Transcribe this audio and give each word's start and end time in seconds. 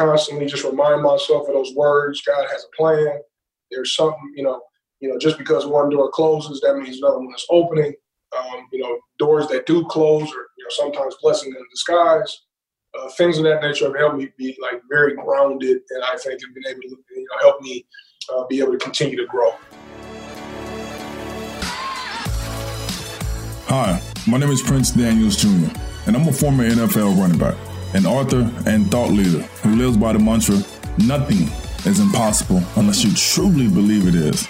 constantly 0.00 0.46
just 0.46 0.64
remind 0.64 1.02
myself 1.02 1.46
of 1.48 1.54
those 1.54 1.74
words. 1.74 2.22
God 2.22 2.46
has 2.50 2.64
a 2.64 2.76
plan. 2.76 3.20
There's 3.70 3.94
something, 3.94 4.32
you 4.34 4.42
know, 4.42 4.60
you 5.00 5.08
know, 5.08 5.18
just 5.18 5.38
because 5.38 5.66
one 5.66 5.90
door 5.90 6.10
closes, 6.10 6.60
that 6.60 6.76
means 6.76 6.98
another 6.98 7.18
one 7.18 7.34
is 7.34 7.46
opening. 7.50 7.92
Um, 8.36 8.66
you 8.72 8.82
know, 8.82 8.98
doors 9.18 9.48
that 9.48 9.66
do 9.66 9.84
close 9.86 10.22
are, 10.22 10.46
you 10.56 10.64
know, 10.64 10.70
sometimes 10.70 11.16
blessing 11.22 11.50
in 11.50 11.64
disguise. 11.70 12.42
Uh, 12.98 13.08
things 13.10 13.38
of 13.38 13.44
that 13.44 13.62
nature 13.62 13.86
have 13.86 13.96
helped 13.96 14.16
me 14.16 14.28
be 14.36 14.56
like 14.60 14.80
very 14.90 15.14
grounded, 15.14 15.78
and 15.90 16.02
I 16.04 16.16
think 16.16 16.40
have 16.40 16.54
been 16.54 16.66
able 16.68 16.80
to, 16.80 16.96
you 17.16 17.26
know, 17.30 17.38
help 17.40 17.60
me 17.60 17.86
uh, 18.32 18.44
be 18.48 18.60
able 18.60 18.72
to 18.72 18.78
continue 18.78 19.16
to 19.16 19.26
grow. 19.26 19.52
Hi, 23.68 24.02
my 24.26 24.38
name 24.38 24.50
is 24.50 24.62
Prince 24.62 24.90
Daniels 24.90 25.36
Jr., 25.36 25.72
and 26.06 26.16
I'm 26.16 26.26
a 26.26 26.32
former 26.32 26.68
NFL 26.68 27.16
running 27.16 27.38
back, 27.38 27.54
an 27.94 28.06
author 28.06 28.50
and 28.66 28.90
thought 28.90 29.10
leader 29.10 29.42
who 29.62 29.76
lives 29.76 29.96
by 29.96 30.12
the 30.12 30.18
mantra 30.18 30.56
nothing 30.98 31.48
is 31.86 32.00
impossible 32.00 32.62
unless 32.76 33.04
you 33.04 33.14
truly 33.14 33.68
believe 33.68 34.06
it 34.06 34.14
is. 34.14 34.46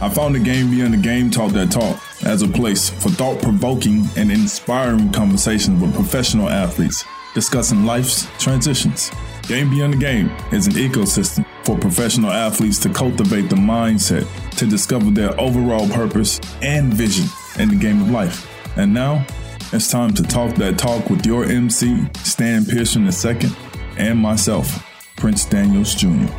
I 0.00 0.08
found 0.08 0.34
the 0.34 0.40
Game 0.40 0.70
Beyond 0.70 0.94
the 0.94 0.98
Game 0.98 1.30
Talk 1.30 1.52
That 1.52 1.70
Talk 1.70 1.98
as 2.24 2.42
a 2.42 2.48
place 2.48 2.90
for 2.90 3.10
thought 3.10 3.40
provoking 3.40 4.04
and 4.16 4.30
inspiring 4.30 5.12
conversations 5.12 5.80
with 5.80 5.94
professional 5.94 6.48
athletes 6.48 7.04
discussing 7.32 7.84
life's 7.84 8.26
transitions. 8.38 9.10
Game 9.42 9.70
Beyond 9.70 9.94
the 9.94 9.98
Game 9.98 10.30
is 10.52 10.66
an 10.66 10.74
ecosystem 10.74 11.44
for 11.64 11.76
professional 11.78 12.30
athletes 12.30 12.78
to 12.80 12.88
cultivate 12.88 13.50
the 13.50 13.56
mindset 13.56 14.26
to 14.56 14.66
discover 14.66 15.10
their 15.10 15.38
overall 15.40 15.88
purpose 15.88 16.40
and 16.62 16.92
vision 16.92 17.26
in 17.58 17.68
the 17.68 17.76
game 17.76 18.00
of 18.00 18.10
life. 18.10 18.48
And 18.76 18.92
now, 18.92 19.26
it's 19.74 19.90
time 19.90 20.14
to 20.14 20.22
talk 20.22 20.54
that 20.54 20.78
talk 20.78 21.10
with 21.10 21.26
your 21.26 21.44
MC, 21.44 22.06
Stan 22.18 22.64
Pearson 22.64 23.06
II, 23.06 23.50
and 23.98 24.16
myself, 24.16 24.88
Prince 25.16 25.44
Daniels 25.46 25.96
Jr. 25.96 26.32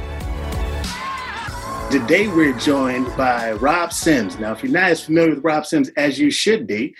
Today, 1.92 2.30
we're 2.30 2.58
joined 2.58 3.05
by 3.18 3.52
Rob 3.54 3.92
Sims. 3.92 4.40
Now, 4.40 4.54
if 4.54 4.64
you're 4.64 4.72
not 4.72 4.92
as 4.92 5.04
familiar 5.04 5.36
with 5.36 5.44
Rob 5.44 5.66
Sims 5.66 5.90
as 5.98 6.18
you 6.18 6.32
should 6.32 6.66
be, 6.66 6.96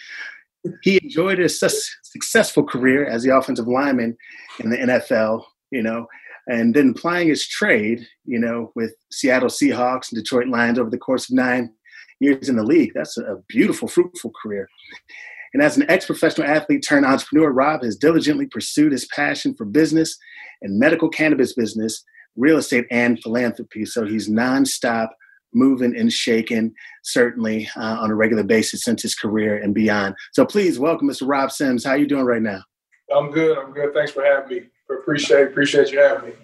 he 0.81 1.00
enjoyed 1.02 1.39
a 1.39 1.47
su- 1.47 1.69
successful 2.03 2.66
career 2.66 3.05
as 3.05 3.23
the 3.23 3.33
offensive 3.33 3.67
lineman 3.67 4.17
in 4.59 4.70
the 4.70 4.77
NFL, 4.77 5.45
you 5.72 5.81
know, 5.81 6.05
and 6.47 6.75
then 6.75 6.94
plying 6.94 7.30
his 7.30 7.47
trade, 7.47 8.05
you 8.25 8.39
know, 8.39 8.73
with 8.75 8.94
Seattle 9.09 9.47
Seahawks 9.47 10.11
and 10.11 10.22
Detroit 10.22 10.49
Lions 10.49 10.80
over 10.80 10.89
the 10.89 10.97
course 10.97 11.30
of 11.30 11.36
nine 11.36 11.72
years 12.20 12.49
in 12.49 12.58
the 12.58 12.64
league. 12.64 12.92
That's 12.94 13.17
a 13.17 13.42
beautiful, 13.47 13.88
fruitful 13.88 14.33
career. 14.44 14.67
And 15.56 15.64
as 15.64 15.78
an 15.78 15.89
ex 15.89 16.06
professional 16.06 16.45
athlete 16.45 16.84
turned 16.86 17.06
entrepreneur, 17.06 17.50
Rob 17.50 17.81
has 17.81 17.95
diligently 17.95 18.45
pursued 18.45 18.92
his 18.92 19.06
passion 19.06 19.56
for 19.56 19.64
business 19.64 20.17
and 20.61 20.78
medical 20.78 21.08
cannabis 21.08 21.53
business, 21.53 22.03
real 22.36 22.58
estate, 22.58 22.86
and 22.92 23.17
philanthropy. 23.23 23.86
So 23.86 24.06
he's 24.06 24.28
nonstop 24.30 25.11
moving 25.53 25.95
and 25.95 26.11
shaking, 26.11 26.73
certainly 27.06 27.70
uh, 27.78 28.00
on 28.02 28.11
a 28.11 28.16
regular 28.16 28.44
basis 28.44 28.83
since 28.83 29.02
his 29.02 29.16
career 29.16 29.58
and 29.58 29.73
beyond. 29.73 30.16
So 30.33 30.45
please 30.45 30.78
welcome 30.78 31.08
Mr. 31.08 31.26
Rob 31.26 31.53
Sims. 31.53 31.86
How 31.86 31.92
are 31.92 31.98
you 31.98 32.08
doing 32.08 32.26
right 32.26 32.42
now? 32.42 32.61
I'm 33.16 33.31
good. 33.31 33.58
I'm 33.58 33.72
good. 33.72 33.94
Thanks 33.94 34.11
for 34.11 34.26
having 34.26 34.58
me. 34.58 34.64
Appreciate 34.89 35.48
appreciate 35.48 35.89
you 35.89 36.02
having 36.02 36.31
me. 36.31 36.36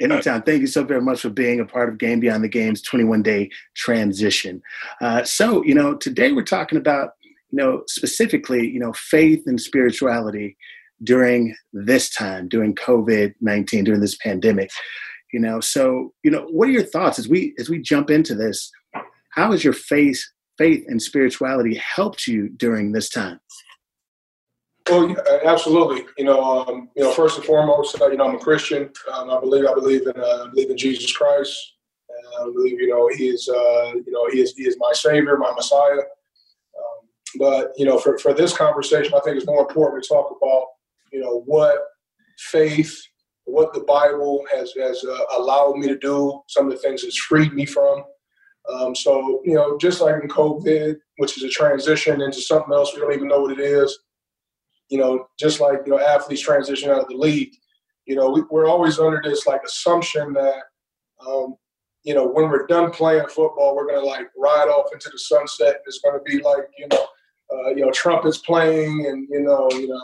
Anytime. 0.02 0.42
Thank 0.42 0.60
you 0.60 0.66
so 0.66 0.84
very 0.84 1.00
much 1.00 1.22
for 1.22 1.30
being 1.30 1.60
a 1.60 1.64
part 1.64 1.88
of 1.88 1.96
Game 1.96 2.20
Beyond 2.20 2.44
the 2.44 2.48
Game's 2.48 2.82
21 2.82 3.22
day 3.22 3.48
transition. 3.74 4.60
Uh, 5.00 5.24
so, 5.24 5.64
you 5.64 5.74
know, 5.74 5.94
today 5.94 6.32
we're 6.32 6.44
talking 6.44 6.76
about 6.76 7.12
you 7.52 7.58
know, 7.58 7.82
specifically, 7.86 8.66
you 8.66 8.80
know, 8.80 8.92
faith 8.94 9.42
and 9.46 9.60
spirituality 9.60 10.56
during 11.04 11.54
this 11.72 12.10
time, 12.10 12.48
during 12.48 12.74
COVID 12.74 13.34
nineteen, 13.40 13.84
during 13.84 14.00
this 14.00 14.16
pandemic. 14.16 14.70
You 15.32 15.40
know, 15.40 15.60
so 15.60 16.12
you 16.24 16.30
know, 16.30 16.46
what 16.50 16.68
are 16.68 16.72
your 16.72 16.82
thoughts 16.84 17.18
as 17.18 17.28
we 17.28 17.54
as 17.58 17.68
we 17.68 17.80
jump 17.80 18.10
into 18.10 18.34
this? 18.34 18.70
How 19.30 19.52
has 19.52 19.62
your 19.62 19.72
faith, 19.72 20.22
faith 20.58 20.84
and 20.88 21.00
spirituality 21.00 21.74
helped 21.76 22.26
you 22.26 22.48
during 22.50 22.92
this 22.92 23.08
time? 23.08 23.40
Oh, 24.88 25.06
yeah, 25.06 25.38
absolutely. 25.44 26.04
You 26.18 26.24
know, 26.24 26.42
um, 26.42 26.88
you 26.96 27.04
know, 27.04 27.12
first 27.12 27.36
and 27.36 27.46
foremost, 27.46 28.00
uh, 28.00 28.08
you 28.08 28.16
know, 28.16 28.28
I'm 28.28 28.34
a 28.34 28.38
Christian. 28.38 28.90
Um, 29.12 29.30
I 29.30 29.38
believe 29.40 29.64
I 29.64 29.74
believe 29.74 30.02
in 30.02 30.20
uh, 30.20 30.46
I 30.46 30.50
believe 30.50 30.70
in 30.70 30.76
Jesus 30.76 31.12
Christ. 31.12 31.56
I 32.40 32.44
believe, 32.44 32.80
you 32.80 32.88
know, 32.88 33.08
he 33.14 33.28
is, 33.28 33.48
uh, 33.48 33.92
you 33.94 34.10
know, 34.10 34.28
he 34.30 34.40
is, 34.40 34.54
he 34.56 34.64
is 34.64 34.76
my 34.78 34.92
savior, 34.92 35.36
my 35.36 35.52
Messiah. 35.54 35.98
But 37.38 37.72
you 37.76 37.86
know, 37.86 37.98
for, 37.98 38.18
for 38.18 38.34
this 38.34 38.56
conversation, 38.56 39.14
I 39.14 39.20
think 39.20 39.36
it's 39.36 39.46
more 39.46 39.66
important 39.66 40.02
to 40.02 40.08
talk 40.08 40.36
about 40.40 40.66
you 41.12 41.20
know 41.20 41.42
what 41.46 41.78
faith, 42.38 43.00
what 43.44 43.72
the 43.72 43.80
Bible 43.80 44.44
has 44.54 44.72
has 44.80 45.04
uh, 45.04 45.38
allowed 45.38 45.76
me 45.76 45.88
to 45.88 45.98
do, 45.98 46.40
some 46.48 46.66
of 46.66 46.72
the 46.72 46.78
things 46.78 47.04
it's 47.04 47.18
freed 47.18 47.52
me 47.52 47.66
from. 47.66 48.04
Um, 48.72 48.94
so 48.94 49.40
you 49.44 49.54
know, 49.54 49.76
just 49.78 50.00
like 50.00 50.22
in 50.22 50.28
COVID, 50.28 50.96
which 51.18 51.36
is 51.36 51.44
a 51.44 51.48
transition 51.48 52.20
into 52.20 52.40
something 52.40 52.72
else 52.72 52.94
we 52.94 53.00
don't 53.00 53.14
even 53.14 53.28
know 53.28 53.42
what 53.42 53.58
it 53.58 53.60
is. 53.60 53.98
You 54.88 54.98
know, 54.98 55.26
just 55.38 55.60
like 55.60 55.80
you 55.86 55.92
know, 55.92 55.98
athletes 55.98 56.42
transition 56.42 56.90
out 56.90 57.00
of 57.00 57.08
the 57.08 57.16
league. 57.16 57.52
You 58.06 58.16
know, 58.16 58.30
we, 58.30 58.40
are 58.58 58.66
always 58.66 58.98
under 58.98 59.20
this 59.22 59.46
like 59.46 59.62
assumption 59.64 60.32
that 60.34 60.62
um, 61.26 61.54
you 62.04 62.14
know, 62.14 62.26
when 62.26 62.48
we're 62.48 62.66
done 62.66 62.90
playing 62.90 63.26
football, 63.28 63.76
we're 63.76 63.86
gonna 63.86 64.04
like 64.04 64.26
ride 64.36 64.68
off 64.68 64.92
into 64.92 65.08
the 65.10 65.18
sunset. 65.18 65.82
It's 65.86 66.00
gonna 66.00 66.22
be 66.24 66.40
like, 66.42 66.68
you 66.78 66.88
know, 66.88 67.06
uh, 67.52 67.70
you 67.70 67.84
know, 67.84 67.90
Trump 67.90 68.24
is 68.24 68.38
playing, 68.38 69.06
and 69.06 69.28
you 69.30 69.40
know, 69.40 69.68
you 69.72 69.88
know, 69.88 70.00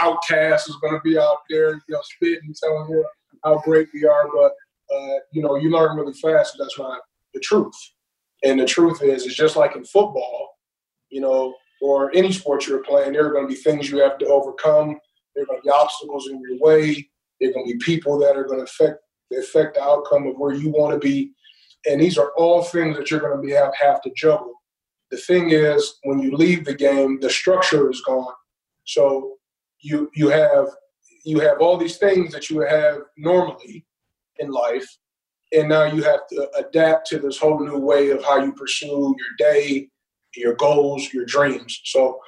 OutKast 0.00 0.68
is 0.68 0.76
going 0.76 0.94
to 0.94 1.00
be 1.02 1.18
out 1.18 1.38
there, 1.48 1.74
you 1.74 1.80
know, 1.94 2.00
spitting, 2.02 2.54
telling 2.62 2.90
you 2.90 3.04
how 3.44 3.58
great 3.60 3.88
we 3.94 4.04
are. 4.04 4.28
But 4.34 4.52
uh, 4.94 5.18
you 5.32 5.42
know, 5.42 5.56
you 5.56 5.70
learn 5.70 5.96
really 5.96 6.12
fast 6.14 6.56
that's 6.58 6.78
not 6.78 7.00
the 7.32 7.40
truth. 7.40 7.74
And 8.42 8.58
the 8.58 8.66
truth 8.66 9.02
is, 9.02 9.26
it's 9.26 9.36
just 9.36 9.56
like 9.56 9.76
in 9.76 9.84
football, 9.84 10.58
you 11.10 11.20
know, 11.20 11.54
or 11.80 12.14
any 12.14 12.32
sport 12.32 12.66
you're 12.66 12.82
playing, 12.82 13.12
there 13.12 13.26
are 13.26 13.32
going 13.32 13.48
to 13.48 13.54
be 13.54 13.60
things 13.60 13.90
you 13.90 13.98
have 13.98 14.18
to 14.18 14.26
overcome. 14.26 14.98
There 15.34 15.44
are 15.44 15.46
going 15.46 15.60
to 15.60 15.64
be 15.64 15.70
obstacles 15.70 16.28
in 16.28 16.40
your 16.40 16.58
way. 16.58 17.08
There 17.40 17.50
are 17.50 17.52
going 17.52 17.66
to 17.66 17.72
be 17.72 17.84
people 17.84 18.18
that 18.18 18.36
are 18.36 18.44
going 18.44 18.58
to 18.58 18.64
affect 18.64 18.98
affect 19.32 19.76
the 19.76 19.82
outcome 19.82 20.26
of 20.26 20.36
where 20.36 20.54
you 20.54 20.70
want 20.70 20.92
to 20.92 20.98
be. 20.98 21.32
And 21.88 22.00
these 22.00 22.18
are 22.18 22.32
all 22.36 22.62
things 22.62 22.96
that 22.96 23.10
you're 23.10 23.20
going 23.20 23.36
to 23.36 23.42
be 23.42 23.52
have, 23.52 23.72
have 23.80 24.02
to 24.02 24.10
juggle 24.16 24.59
the 25.10 25.16
thing 25.16 25.50
is, 25.50 25.98
when 26.04 26.20
you 26.20 26.36
leave 26.36 26.64
the 26.64 26.74
game, 26.74 27.18
the 27.20 27.30
structure 27.30 27.90
is 27.90 28.00
gone. 28.02 28.32
So 28.84 29.36
you 29.80 30.10
you 30.14 30.28
have 30.28 30.68
you 31.24 31.40
have 31.40 31.60
all 31.60 31.76
these 31.76 31.98
things 31.98 32.32
that 32.32 32.48
you 32.48 32.60
have 32.60 32.98
normally 33.16 33.84
in 34.38 34.50
life, 34.50 34.86
and 35.52 35.68
now 35.68 35.84
you 35.84 36.02
have 36.02 36.26
to 36.28 36.48
adapt 36.56 37.08
to 37.08 37.18
this 37.18 37.38
whole 37.38 37.60
new 37.60 37.78
way 37.78 38.10
of 38.10 38.24
how 38.24 38.42
you 38.42 38.52
pursue 38.52 38.86
your 38.88 39.50
day, 39.52 39.88
your 40.36 40.54
goals, 40.54 41.12
your 41.12 41.26
dreams. 41.26 41.80
So 41.84 42.20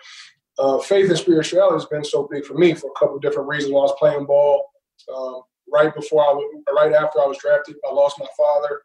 uh, 0.58 0.78
faith 0.80 1.08
and 1.08 1.18
spirituality 1.18 1.74
has 1.74 1.86
been 1.86 2.04
so 2.04 2.28
big 2.30 2.44
for 2.44 2.54
me 2.54 2.74
for 2.74 2.90
a 2.90 2.98
couple 2.98 3.18
different 3.18 3.48
reasons. 3.48 3.72
While 3.72 3.82
I 3.82 3.86
was 3.86 3.96
playing 3.98 4.26
ball, 4.26 4.66
um, 5.14 5.42
right 5.72 5.94
before 5.94 6.22
I, 6.22 6.74
right 6.74 6.92
after 6.92 7.20
I 7.20 7.26
was 7.26 7.38
drafted, 7.38 7.76
I 7.88 7.94
lost 7.94 8.18
my 8.18 8.26
father, 8.36 8.82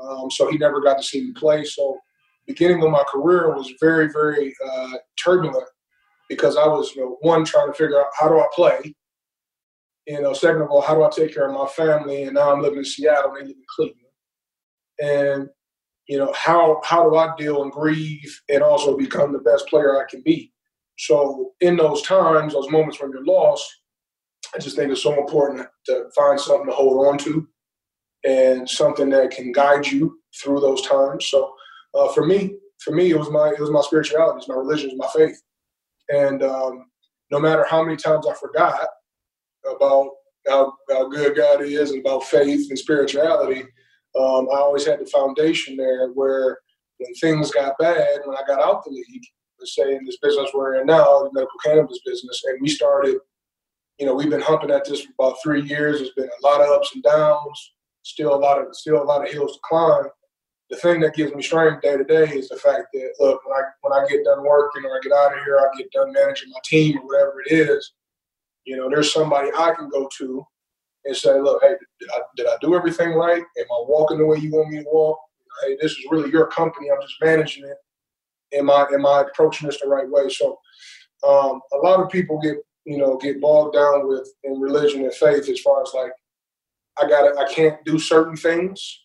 um, 0.00 0.30
so 0.30 0.50
he 0.50 0.56
never 0.56 0.80
got 0.80 0.96
to 0.96 1.02
see 1.02 1.20
me 1.20 1.32
play. 1.32 1.64
So 1.64 1.98
beginning 2.46 2.82
of 2.82 2.90
my 2.90 3.04
career 3.08 3.54
was 3.54 3.72
very, 3.80 4.08
very 4.12 4.54
uh, 4.66 4.98
turbulent 5.22 5.68
because 6.28 6.56
I 6.56 6.66
was, 6.66 6.94
you 6.94 7.02
know, 7.02 7.16
one 7.20 7.44
trying 7.44 7.68
to 7.68 7.74
figure 7.74 8.00
out 8.00 8.08
how 8.18 8.28
do 8.28 8.38
I 8.38 8.46
play, 8.54 8.94
you 10.06 10.20
know, 10.20 10.32
second 10.32 10.62
of 10.62 10.70
all, 10.70 10.82
how 10.82 10.94
do 10.94 11.04
I 11.04 11.10
take 11.10 11.34
care 11.34 11.48
of 11.48 11.54
my 11.54 11.66
family, 11.68 12.24
and 12.24 12.34
now 12.34 12.52
I'm 12.52 12.62
living 12.62 12.78
in 12.78 12.84
Seattle, 12.84 13.34
and 13.34 13.36
they 13.36 13.48
live 13.48 13.56
in 13.56 13.64
Cleveland, 13.74 13.98
and 15.00 15.48
you 16.06 16.18
know, 16.18 16.32
how 16.34 16.80
how 16.84 17.08
do 17.08 17.16
I 17.16 17.34
deal 17.36 17.62
and 17.62 17.72
grieve 17.72 18.40
and 18.50 18.62
also 18.62 18.96
become 18.96 19.32
the 19.32 19.38
best 19.38 19.66
player 19.68 19.98
I 19.98 20.04
can 20.08 20.22
be? 20.22 20.52
So 20.98 21.52
in 21.60 21.76
those 21.76 22.02
times, 22.02 22.52
those 22.52 22.70
moments 22.70 23.00
when 23.00 23.10
you're 23.10 23.24
lost, 23.24 23.66
I 24.54 24.58
just 24.58 24.76
think 24.76 24.92
it's 24.92 25.02
so 25.02 25.18
important 25.18 25.66
to 25.86 26.04
find 26.14 26.38
something 26.38 26.66
to 26.66 26.72
hold 26.72 27.06
on 27.06 27.18
to 27.18 27.48
and 28.24 28.68
something 28.68 29.08
that 29.10 29.30
can 29.30 29.52
guide 29.52 29.86
you 29.86 30.18
through 30.42 30.60
those 30.60 30.82
times. 30.82 31.26
So 31.28 31.54
uh, 31.94 32.12
for 32.12 32.26
me, 32.26 32.56
for 32.82 32.92
me, 32.92 33.10
it 33.10 33.18
was 33.18 33.30
my 33.30 33.50
it 33.50 33.60
was 33.60 33.70
my 33.70 33.82
spirituality, 33.82 34.38
it's 34.38 34.48
my 34.48 34.54
religion, 34.54 34.90
it's 34.90 34.98
my 34.98 35.08
faith, 35.14 35.40
and 36.10 36.42
um, 36.42 36.86
no 37.30 37.40
matter 37.40 37.64
how 37.68 37.82
many 37.82 37.96
times 37.96 38.26
I 38.26 38.34
forgot 38.34 38.86
about 39.68 40.10
how, 40.46 40.74
how 40.90 41.08
good 41.08 41.36
God 41.36 41.62
is 41.62 41.90
and 41.90 42.00
about 42.00 42.24
faith 42.24 42.68
and 42.68 42.78
spirituality, 42.78 43.62
um, 44.18 44.48
I 44.52 44.58
always 44.58 44.86
had 44.86 45.00
the 45.00 45.06
foundation 45.06 45.76
there 45.76 46.10
where 46.10 46.58
when 46.98 47.14
things 47.14 47.50
got 47.50 47.78
bad, 47.78 48.20
when 48.24 48.36
I 48.36 48.42
got 48.46 48.62
out 48.62 48.84
the 48.84 48.90
league, 48.90 49.22
let's 49.58 49.74
say 49.74 49.94
in 49.96 50.04
this 50.04 50.18
business 50.22 50.50
we're 50.54 50.80
in 50.80 50.86
now, 50.86 51.24
the 51.24 51.30
medical 51.32 51.58
cannabis 51.64 51.98
business, 52.06 52.42
and 52.46 52.58
we 52.60 52.68
started, 52.68 53.16
you 53.98 54.06
know, 54.06 54.14
we've 54.14 54.30
been 54.30 54.40
humping 54.40 54.70
at 54.70 54.84
this 54.84 55.02
for 55.02 55.12
about 55.18 55.38
three 55.42 55.62
years. 55.62 55.98
There's 55.98 56.12
been 56.12 56.28
a 56.28 56.46
lot 56.46 56.60
of 56.60 56.68
ups 56.68 56.92
and 56.94 57.02
downs, 57.02 57.72
still 58.02 58.34
a 58.34 58.36
lot 58.36 58.60
of 58.60 58.74
still 58.76 59.02
a 59.02 59.04
lot 59.04 59.26
of 59.26 59.32
hills 59.32 59.54
to 59.54 59.60
climb 59.64 60.04
the 60.70 60.76
thing 60.76 61.00
that 61.00 61.14
gives 61.14 61.34
me 61.34 61.42
strength 61.42 61.82
day 61.82 61.96
to 61.96 62.04
day 62.04 62.24
is 62.24 62.48
the 62.48 62.56
fact 62.56 62.86
that 62.92 63.14
look 63.20 63.44
when 63.44 63.56
I 63.56 63.62
when 63.82 63.92
I 63.92 64.06
get 64.08 64.24
done 64.24 64.42
working 64.42 64.84
or 64.84 64.96
I 64.96 65.00
get 65.02 65.12
out 65.12 65.36
of 65.36 65.44
here, 65.44 65.58
I 65.58 65.76
get 65.76 65.90
done 65.92 66.12
managing 66.12 66.50
my 66.50 66.58
team 66.64 66.98
or 66.98 67.06
whatever 67.06 67.42
it 67.46 67.52
is. 67.52 67.92
You 68.64 68.76
know, 68.76 68.88
there's 68.88 69.12
somebody 69.12 69.50
I 69.56 69.74
can 69.74 69.90
go 69.90 70.08
to 70.18 70.46
and 71.04 71.14
say, 71.14 71.38
look, 71.38 71.62
hey, 71.62 71.74
did 72.00 72.08
I, 72.14 72.18
did 72.36 72.46
I 72.46 72.56
do 72.62 72.74
everything 72.74 73.12
right? 73.12 73.42
Am 73.42 73.64
I 73.64 73.84
walking 73.86 74.18
the 74.18 74.26
way 74.26 74.38
you 74.38 74.50
want 74.52 74.70
me 74.70 74.78
to 74.78 74.88
walk? 74.90 75.18
Hey, 75.62 75.76
this 75.80 75.92
is 75.92 76.06
really 76.10 76.30
your 76.30 76.46
company. 76.46 76.88
I'm 76.90 77.02
just 77.02 77.16
managing 77.20 77.64
it. 77.64 77.76
Am 78.58 78.70
I 78.70 78.86
am 78.92 79.04
I 79.04 79.22
approaching 79.22 79.66
this 79.66 79.80
the 79.80 79.88
right 79.88 80.08
way? 80.08 80.28
So 80.30 80.58
um, 81.26 81.60
a 81.72 81.76
lot 81.76 82.00
of 82.00 82.10
people 82.10 82.40
get 82.40 82.56
you 82.84 82.98
know 82.98 83.18
get 83.18 83.40
bogged 83.40 83.74
down 83.74 84.08
with 84.08 84.28
in 84.44 84.60
religion 84.60 85.02
and 85.02 85.14
faith 85.14 85.48
as 85.48 85.60
far 85.60 85.82
as 85.82 85.92
like 85.94 86.12
I 86.98 87.08
got 87.08 87.22
to 87.28 87.38
I 87.38 87.52
can't 87.52 87.84
do 87.84 87.98
certain 87.98 88.36
things 88.36 89.03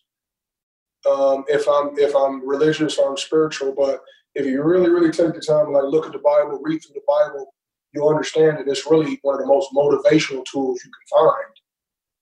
um, 1.08 1.44
if 1.48 1.66
I'm 1.68 1.98
if 1.98 2.14
I'm 2.14 2.46
religious 2.46 2.98
or 2.98 3.10
I'm 3.10 3.16
spiritual. 3.16 3.74
But 3.76 4.00
if 4.34 4.46
you 4.46 4.62
really 4.62 4.90
really 4.90 5.10
take 5.10 5.34
the 5.34 5.40
time 5.40 5.72
like 5.72 5.84
look 5.84 6.06
at 6.06 6.12
the 6.12 6.18
Bible, 6.18 6.60
read 6.62 6.82
through 6.82 6.94
the 6.94 7.00
Bible, 7.06 7.52
you'll 7.92 8.08
understand 8.08 8.58
that 8.58 8.68
it's 8.68 8.90
really 8.90 9.18
one 9.22 9.34
of 9.34 9.40
the 9.40 9.46
most 9.46 9.72
motivational 9.72 10.44
tools 10.44 10.80
you 10.84 10.90
can 10.90 11.18
find. 11.18 11.54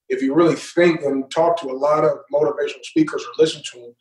If 0.09 0.23
you 0.23 0.35
really 0.35 0.57
think 0.57 1.03
and 1.03 1.31
talk 1.31 1.61
to 1.61 1.67
a 1.67 1.73
lot 1.73 2.05
of 2.05 2.19
motivational 2.33 2.85
speakers 2.85 3.23
or 3.23 3.33
listen 3.39 3.63
to 3.73 3.81
them, 3.81 3.95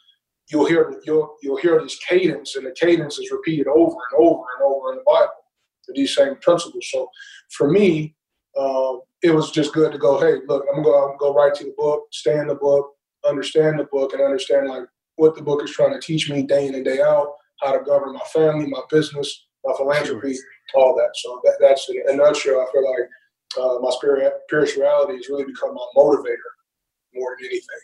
you'll 0.49 0.67
hear 0.67 1.01
you'll 1.05 1.35
you'll 1.41 1.57
hear 1.57 1.81
this 1.81 1.97
cadence, 1.99 2.55
and 2.55 2.65
the 2.65 2.75
cadence 2.79 3.19
is 3.19 3.31
repeated 3.31 3.67
over 3.67 3.95
and 4.11 4.25
over 4.25 4.43
and 4.55 4.65
over 4.65 4.91
in 4.91 4.97
the 4.97 5.03
Bible. 5.05 5.31
These 5.93 6.15
same 6.15 6.35
principles. 6.41 6.89
So, 6.91 7.09
for 7.49 7.69
me, 7.71 8.13
um, 8.59 9.01
it 9.23 9.33
was 9.33 9.51
just 9.51 9.73
good 9.73 9.91
to 9.93 9.97
go. 9.97 10.19
Hey, 10.19 10.39
look, 10.47 10.65
I'm 10.69 10.83
gonna 10.83 10.83
go, 10.83 11.01
I'm 11.01 11.17
gonna 11.17 11.17
go 11.17 11.33
right 11.33 11.53
to 11.55 11.63
the 11.63 11.73
book, 11.77 12.03
stay 12.11 12.37
in 12.37 12.47
the 12.47 12.55
book, 12.55 12.91
understand 13.27 13.79
the 13.79 13.85
book, 13.85 14.13
and 14.13 14.21
understand 14.21 14.67
like 14.67 14.83
what 15.15 15.35
the 15.35 15.41
book 15.41 15.63
is 15.63 15.71
trying 15.71 15.93
to 15.93 15.99
teach 15.99 16.29
me 16.29 16.43
day 16.43 16.67
in 16.67 16.75
and 16.75 16.85
day 16.85 17.01
out, 17.01 17.33
how 17.61 17.71
to 17.71 17.83
govern 17.83 18.13
my 18.13 18.25
family, 18.33 18.67
my 18.67 18.81
business, 18.89 19.45
my 19.65 19.73
philanthropy, 19.77 20.35
all 20.75 20.95
that. 20.95 21.09
So 21.15 21.41
that, 21.43 21.57
that's 21.59 21.89
in 21.89 22.03
a 22.07 22.15
nutshell. 22.15 22.61
I 22.61 22.71
feel 22.71 22.85
like 22.89 23.09
uh, 23.59 23.79
my 23.79 23.89
spirit, 23.91 24.31
spirituality 24.47 25.15
has 25.15 25.29
really 25.29 25.45
become 25.45 25.73
my 25.73 25.85
motivator 25.95 26.51
more 27.13 27.35
than 27.39 27.47
anything. 27.47 27.81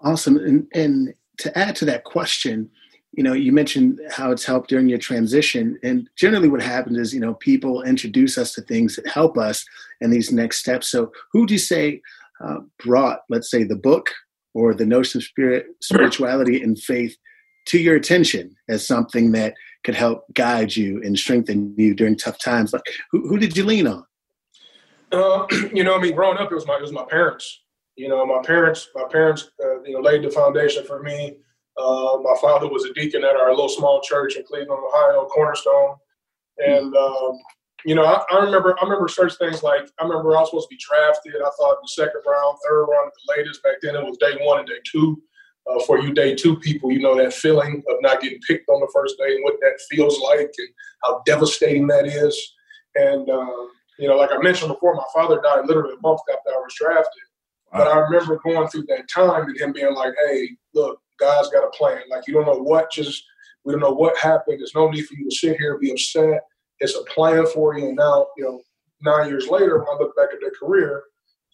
Awesome. 0.00 0.36
And, 0.36 0.66
and 0.74 1.14
to 1.38 1.56
add 1.56 1.76
to 1.76 1.84
that 1.86 2.04
question, 2.04 2.70
you 3.12 3.22
know, 3.22 3.32
you 3.32 3.52
mentioned 3.52 4.00
how 4.10 4.32
it's 4.32 4.44
helped 4.44 4.68
during 4.68 4.88
your 4.88 4.98
transition. 4.98 5.78
And 5.84 6.08
generally, 6.16 6.48
what 6.48 6.62
happens 6.62 6.98
is, 6.98 7.14
you 7.14 7.20
know, 7.20 7.34
people 7.34 7.82
introduce 7.82 8.36
us 8.36 8.52
to 8.54 8.62
things 8.62 8.96
that 8.96 9.06
help 9.06 9.38
us 9.38 9.64
in 10.00 10.10
these 10.10 10.32
next 10.32 10.58
steps. 10.58 10.90
So, 10.90 11.12
who 11.32 11.40
would 11.40 11.50
you 11.50 11.58
say 11.58 12.00
uh, 12.44 12.58
brought, 12.84 13.20
let's 13.30 13.50
say, 13.50 13.62
the 13.62 13.76
book 13.76 14.10
or 14.54 14.74
the 14.74 14.86
notion 14.86 15.18
of 15.18 15.24
spirit, 15.24 15.66
spirituality 15.82 16.62
and 16.62 16.78
faith 16.78 17.16
to 17.66 17.78
your 17.78 17.96
attention 17.96 18.54
as 18.68 18.86
something 18.86 19.32
that 19.32 19.54
could 19.84 19.94
help 19.94 20.24
guide 20.34 20.74
you 20.74 21.02
and 21.02 21.18
strengthen 21.18 21.74
you 21.76 21.94
during 21.94 22.16
tough 22.16 22.38
times? 22.38 22.72
Like, 22.72 22.82
who, 23.10 23.28
who 23.28 23.38
did 23.38 23.56
you 23.56 23.64
lean 23.64 23.86
on? 23.86 24.04
Uh, 25.12 25.46
you 25.72 25.84
know, 25.84 25.96
I 25.96 26.00
mean, 26.00 26.14
growing 26.14 26.38
up, 26.38 26.50
it 26.50 26.54
was 26.54 26.66
my 26.66 26.76
it 26.76 26.82
was 26.82 26.92
my 26.92 27.04
parents. 27.04 27.60
You 27.96 28.08
know, 28.08 28.26
my 28.26 28.42
parents, 28.42 28.88
my 28.94 29.04
parents, 29.10 29.50
uh, 29.62 29.82
you 29.82 29.92
know, 29.92 30.00
laid 30.00 30.22
the 30.22 30.30
foundation 30.30 30.84
for 30.84 31.02
me. 31.02 31.36
Uh, 31.76 32.18
my 32.22 32.34
father 32.40 32.68
was 32.68 32.84
a 32.84 32.92
deacon 32.92 33.24
at 33.24 33.36
our 33.36 33.50
little 33.50 33.68
small 33.68 34.00
church 34.00 34.36
in 34.36 34.44
Cleveland, 34.44 34.80
Ohio, 34.88 35.26
Cornerstone, 35.26 35.96
and 36.58 36.94
um, 36.96 37.38
you 37.84 37.94
know, 37.94 38.04
I, 38.04 38.22
I, 38.30 38.44
remember 38.44 38.76
I 38.80 38.84
remember 38.84 39.08
such 39.08 39.36
things 39.36 39.62
like 39.62 39.88
I 40.00 40.04
remember 40.04 40.36
I 40.36 40.40
was 40.40 40.50
supposed 40.50 40.68
to 40.68 40.74
be 40.74 40.80
drafted. 40.80 41.34
I 41.36 41.50
thought 41.58 41.82
the 41.82 41.88
second 41.88 42.22
round, 42.26 42.58
third 42.66 42.86
round 42.86 43.10
the 43.26 43.34
latest. 43.36 43.62
Back 43.62 43.76
then, 43.82 43.96
it 43.96 44.04
was 44.04 44.16
day 44.18 44.36
one 44.40 44.60
and 44.60 44.68
day 44.68 44.80
two. 44.90 45.22
Uh, 45.66 45.82
for 45.84 45.98
you 45.98 46.12
day 46.12 46.34
two 46.34 46.56
people, 46.58 46.92
you 46.92 47.00
know 47.00 47.16
that 47.16 47.32
feeling 47.32 47.82
of 47.88 47.96
not 48.00 48.20
getting 48.20 48.38
picked 48.46 48.68
on 48.68 48.80
the 48.80 48.90
first 48.92 49.16
day 49.18 49.34
and 49.34 49.44
what 49.44 49.54
that 49.62 49.80
feels 49.90 50.20
like 50.20 50.52
and 50.58 50.68
how 51.02 51.22
devastating 51.24 51.86
that 51.86 52.06
is. 52.06 52.52
And 52.96 53.28
um, 53.30 53.70
you 53.98 54.08
know, 54.08 54.16
like 54.16 54.30
I 54.32 54.38
mentioned 54.38 54.72
before, 54.72 54.94
my 54.94 55.04
father 55.14 55.40
died 55.40 55.66
literally 55.66 55.94
a 55.94 56.06
month 56.06 56.20
after 56.30 56.50
I 56.50 56.58
was 56.58 56.74
drafted. 56.78 57.22
But 57.72 57.88
I 57.88 57.98
remember 57.98 58.40
going 58.44 58.68
through 58.68 58.84
that 58.88 59.08
time 59.12 59.44
and 59.44 59.58
him 59.58 59.72
being 59.72 59.94
like, 59.94 60.12
"Hey, 60.26 60.50
look, 60.74 61.00
God's 61.18 61.50
got 61.50 61.64
a 61.64 61.70
plan. 61.70 62.02
Like 62.10 62.26
you 62.26 62.34
don't 62.34 62.46
know 62.46 62.62
what 62.62 62.90
just 62.90 63.24
we 63.64 63.72
don't 63.72 63.80
know 63.80 63.92
what 63.92 64.16
happened. 64.18 64.60
There's 64.60 64.74
no 64.74 64.90
need 64.90 65.06
for 65.06 65.14
you 65.14 65.28
to 65.28 65.34
sit 65.34 65.56
here 65.56 65.72
and 65.72 65.80
be 65.80 65.90
upset. 65.90 66.42
It's 66.84 66.96
a 66.96 67.04
plan 67.04 67.46
for 67.46 67.76
you." 67.76 67.88
And 67.88 67.96
now, 67.96 68.28
you 68.36 68.44
know, 68.44 68.60
nine 69.02 69.28
years 69.28 69.48
later, 69.48 69.78
when 69.78 69.88
I 69.88 69.98
look 69.98 70.16
back 70.16 70.28
at 70.32 70.40
their 70.40 70.52
career, 70.58 71.04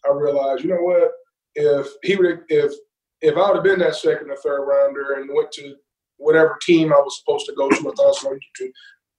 I 0.05 0.13
realize, 0.13 0.63
you 0.63 0.71
know 0.71 0.83
what? 0.83 1.13
If 1.55 1.89
he 2.03 2.17
would, 2.17 2.41
if 2.49 2.73
if 3.21 3.37
I 3.37 3.49
would 3.49 3.57
have 3.57 3.65
been 3.65 3.81
that 3.81 3.97
second 3.97 4.31
or 4.31 4.37
third 4.37 4.65
rounder 4.65 5.15
and 5.15 5.31
went 5.33 5.53
to 5.53 5.75
whatever 6.17 6.59
team 6.63 6.93
I 6.93 6.97
was 6.97 7.19
supposed 7.19 7.47
to 7.47 7.55
go 7.55 7.69
to, 7.69 7.77
I 7.77 7.93
thought 7.97 8.27
I 8.27 8.39
to, 8.57 8.73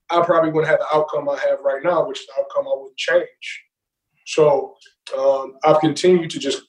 I 0.10 0.26
probably 0.26 0.52
wouldn't 0.52 0.70
have 0.70 0.80
the 0.80 0.98
outcome 0.98 1.30
I 1.30 1.38
have 1.50 1.60
right 1.64 1.84
now, 1.84 2.08
which 2.08 2.20
is 2.20 2.28
the 2.28 2.42
outcome 2.42 2.68
I 2.68 2.76
wouldn't 2.76 2.98
change. 2.98 3.64
So 4.26 4.76
um, 5.18 5.54
I've 5.64 5.80
continued 5.80 6.30
to 6.32 6.40
just 6.40 6.62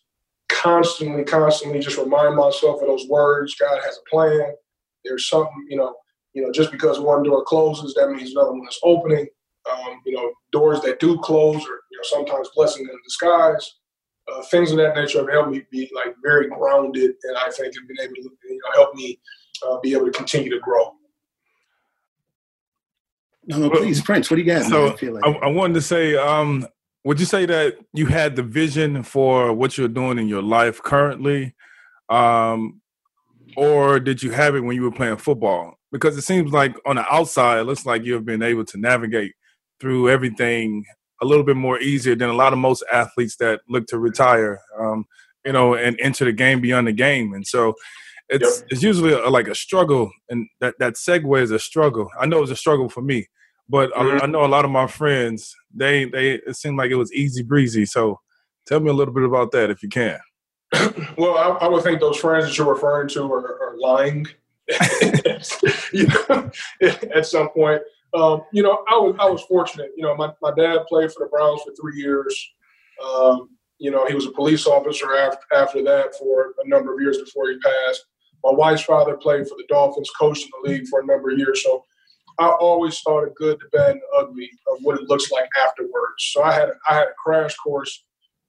constantly, 0.48 1.24
constantly 1.24 1.80
just 1.80 1.98
remind 1.98 2.36
myself 2.36 2.80
of 2.80 2.88
those 2.88 3.06
words. 3.08 3.54
God 3.54 3.80
has 3.82 3.98
a 3.98 4.10
plan. 4.10 4.54
There's 5.04 5.28
something, 5.28 5.66
you 5.68 5.76
know, 5.76 5.94
you 6.34 6.42
know, 6.42 6.50
just 6.52 6.70
because 6.70 6.98
one 6.98 7.22
door 7.22 7.44
closes, 7.44 7.94
that 7.94 8.10
means 8.10 8.32
another 8.32 8.52
one 8.52 8.66
is 8.68 8.78
opening. 8.82 9.26
Um, 9.70 10.00
you 10.04 10.16
know, 10.16 10.32
doors 10.50 10.80
that 10.80 10.98
do 10.98 11.18
close 11.18 11.56
are, 11.56 11.80
you 11.90 11.98
know, 11.98 12.02
sometimes 12.04 12.48
blessing 12.54 12.84
in 12.84 12.98
disguise. 13.04 13.78
Uh, 14.30 14.42
things 14.50 14.70
of 14.70 14.76
that 14.78 14.94
nature 14.94 15.18
have 15.18 15.30
helped 15.30 15.50
me 15.50 15.62
be 15.70 15.90
like 15.94 16.14
very 16.22 16.48
grounded, 16.48 17.12
and 17.24 17.36
I 17.36 17.50
think 17.50 17.74
have 17.74 17.88
been 17.88 18.00
able 18.00 18.14
to 18.14 18.30
you 18.48 18.54
know, 18.54 18.72
help 18.74 18.94
me 18.94 19.18
uh, 19.66 19.78
be 19.80 19.92
able 19.94 20.06
to 20.06 20.12
continue 20.12 20.50
to 20.50 20.60
grow. 20.60 20.92
No, 23.46 23.58
no, 23.58 23.70
please, 23.70 24.00
Prince. 24.00 24.30
What 24.30 24.36
do 24.36 24.42
you 24.42 24.46
got? 24.46 24.64
So 24.64 24.96
I, 25.24 25.30
I, 25.30 25.46
wanted 25.48 25.74
to 25.74 25.80
say, 25.80 26.16
um, 26.16 26.66
would 27.04 27.18
you 27.18 27.26
say 27.26 27.44
that 27.46 27.78
you 27.92 28.06
had 28.06 28.36
the 28.36 28.44
vision 28.44 29.02
for 29.02 29.52
what 29.52 29.76
you're 29.76 29.88
doing 29.88 30.18
in 30.18 30.28
your 30.28 30.42
life 30.42 30.80
currently, 30.80 31.54
um, 32.08 32.80
or 33.56 34.00
did 34.00 34.22
you 34.22 34.30
have 34.30 34.54
it 34.54 34.60
when 34.60 34.76
you 34.76 34.82
were 34.82 34.92
playing 34.92 35.16
football? 35.16 35.74
Because 35.90 36.16
it 36.16 36.22
seems 36.22 36.52
like 36.52 36.74
on 36.86 36.96
the 36.96 37.12
outside, 37.12 37.60
it 37.60 37.64
looks 37.64 37.84
like 37.84 38.04
you've 38.04 38.24
been 38.24 38.42
able 38.42 38.64
to 38.66 38.78
navigate 38.78 39.32
through 39.80 40.08
everything 40.08 40.84
a 41.20 41.26
little 41.26 41.44
bit 41.44 41.56
more 41.56 41.78
easier 41.80 42.14
than 42.14 42.28
a 42.28 42.34
lot 42.34 42.52
of 42.52 42.58
most 42.58 42.84
athletes 42.92 43.36
that 43.36 43.60
look 43.68 43.86
to 43.86 43.98
retire, 43.98 44.60
um, 44.78 45.04
you 45.44 45.52
know, 45.52 45.74
and 45.74 45.98
enter 46.00 46.24
the 46.24 46.32
game 46.32 46.60
beyond 46.60 46.86
the 46.88 46.92
game. 46.92 47.32
And 47.32 47.46
so 47.46 47.74
it's 48.28 48.60
yep. 48.60 48.68
it's 48.70 48.82
usually 48.82 49.12
a, 49.12 49.28
like 49.28 49.48
a 49.48 49.54
struggle, 49.54 50.10
and 50.30 50.48
that 50.60 50.74
that 50.78 50.94
segue 50.94 51.42
is 51.42 51.50
a 51.50 51.58
struggle. 51.58 52.08
I 52.18 52.26
know 52.26 52.42
it's 52.42 52.50
a 52.50 52.56
struggle 52.56 52.88
for 52.88 53.02
me, 53.02 53.26
but 53.68 53.92
mm-hmm. 53.92 54.18
I, 54.18 54.24
I, 54.24 54.26
know 54.26 54.44
a 54.44 54.46
lot 54.46 54.64
of 54.64 54.70
my 54.70 54.86
friends 54.86 55.54
they 55.74 56.06
they 56.06 56.34
it 56.34 56.56
seemed 56.56 56.78
like 56.78 56.90
it 56.90 56.96
was 56.96 57.12
easy 57.12 57.42
breezy. 57.42 57.84
So 57.84 58.20
tell 58.66 58.80
me 58.80 58.90
a 58.90 58.94
little 58.94 59.14
bit 59.14 59.24
about 59.24 59.52
that 59.52 59.70
if 59.70 59.82
you 59.82 59.88
can. 59.88 60.18
well, 61.18 61.36
I, 61.36 61.66
I, 61.66 61.68
would 61.68 61.82
think 61.82 62.00
those 62.00 62.16
friends 62.16 62.46
that 62.46 62.56
you're 62.56 62.72
referring 62.72 63.08
to 63.08 63.30
are, 63.30 63.62
are 63.62 63.76
lying. 63.78 64.26
you 65.92 66.06
know, 66.06 66.50
at 67.14 67.26
some 67.26 67.50
point, 67.50 67.82
um, 68.14 68.42
you 68.52 68.62
know, 68.62 68.84
I 68.88 68.96
was 68.96 69.16
I 69.18 69.28
was 69.28 69.42
fortunate. 69.42 69.90
You 69.96 70.04
know, 70.04 70.16
my, 70.16 70.32
my 70.40 70.52
dad 70.56 70.80
played 70.88 71.12
for 71.12 71.24
the 71.24 71.30
Browns 71.30 71.62
for 71.62 71.72
three 71.74 72.00
years. 72.00 72.52
Um, 73.04 73.50
you 73.78 73.90
know, 73.90 74.06
he 74.06 74.14
was 74.14 74.26
a 74.26 74.30
police 74.30 74.66
officer 74.66 75.14
after 75.16 75.40
after 75.54 75.82
that 75.84 76.14
for 76.18 76.54
a 76.64 76.68
number 76.68 76.94
of 76.94 77.00
years 77.00 77.18
before 77.18 77.48
he 77.50 77.58
passed. 77.58 78.04
My 78.44 78.52
wife's 78.52 78.82
father 78.82 79.16
played 79.16 79.46
for 79.46 79.56
the 79.56 79.64
Dolphins, 79.68 80.10
coached 80.18 80.44
in 80.44 80.50
the 80.62 80.70
league 80.70 80.88
for 80.88 81.00
a 81.00 81.06
number 81.06 81.30
of 81.30 81.38
years. 81.38 81.62
So 81.62 81.84
I 82.38 82.48
always 82.48 83.00
thought 83.00 83.24
a 83.24 83.30
good, 83.30 83.58
the 83.60 83.76
bad, 83.76 83.92
and 83.92 84.02
ugly 84.16 84.50
of 84.70 84.78
what 84.82 84.98
it 84.98 85.08
looks 85.08 85.30
like 85.30 85.48
afterwards. 85.64 86.30
So 86.32 86.42
I 86.42 86.52
had 86.52 86.70
I 86.88 86.94
had 86.94 87.08
a 87.08 87.14
crash 87.22 87.54
course, 87.56 88.04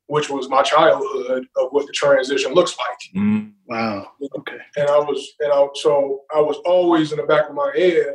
which 0.07 0.29
was 0.29 0.49
my 0.49 0.61
childhood 0.61 1.45
of 1.57 1.69
what 1.71 1.87
the 1.87 1.93
transition 1.93 2.53
looks 2.53 2.75
like. 2.77 3.21
Mm. 3.23 3.53
Wow. 3.67 4.07
Okay. 4.39 4.57
And 4.77 4.89
I 4.89 4.99
was, 4.99 5.33
and 5.39 5.51
I, 5.51 5.67
so 5.75 6.21
I 6.35 6.41
was 6.41 6.57
always 6.65 7.11
in 7.11 7.17
the 7.17 7.23
back 7.23 7.49
of 7.49 7.55
my 7.55 7.71
head, 7.75 8.13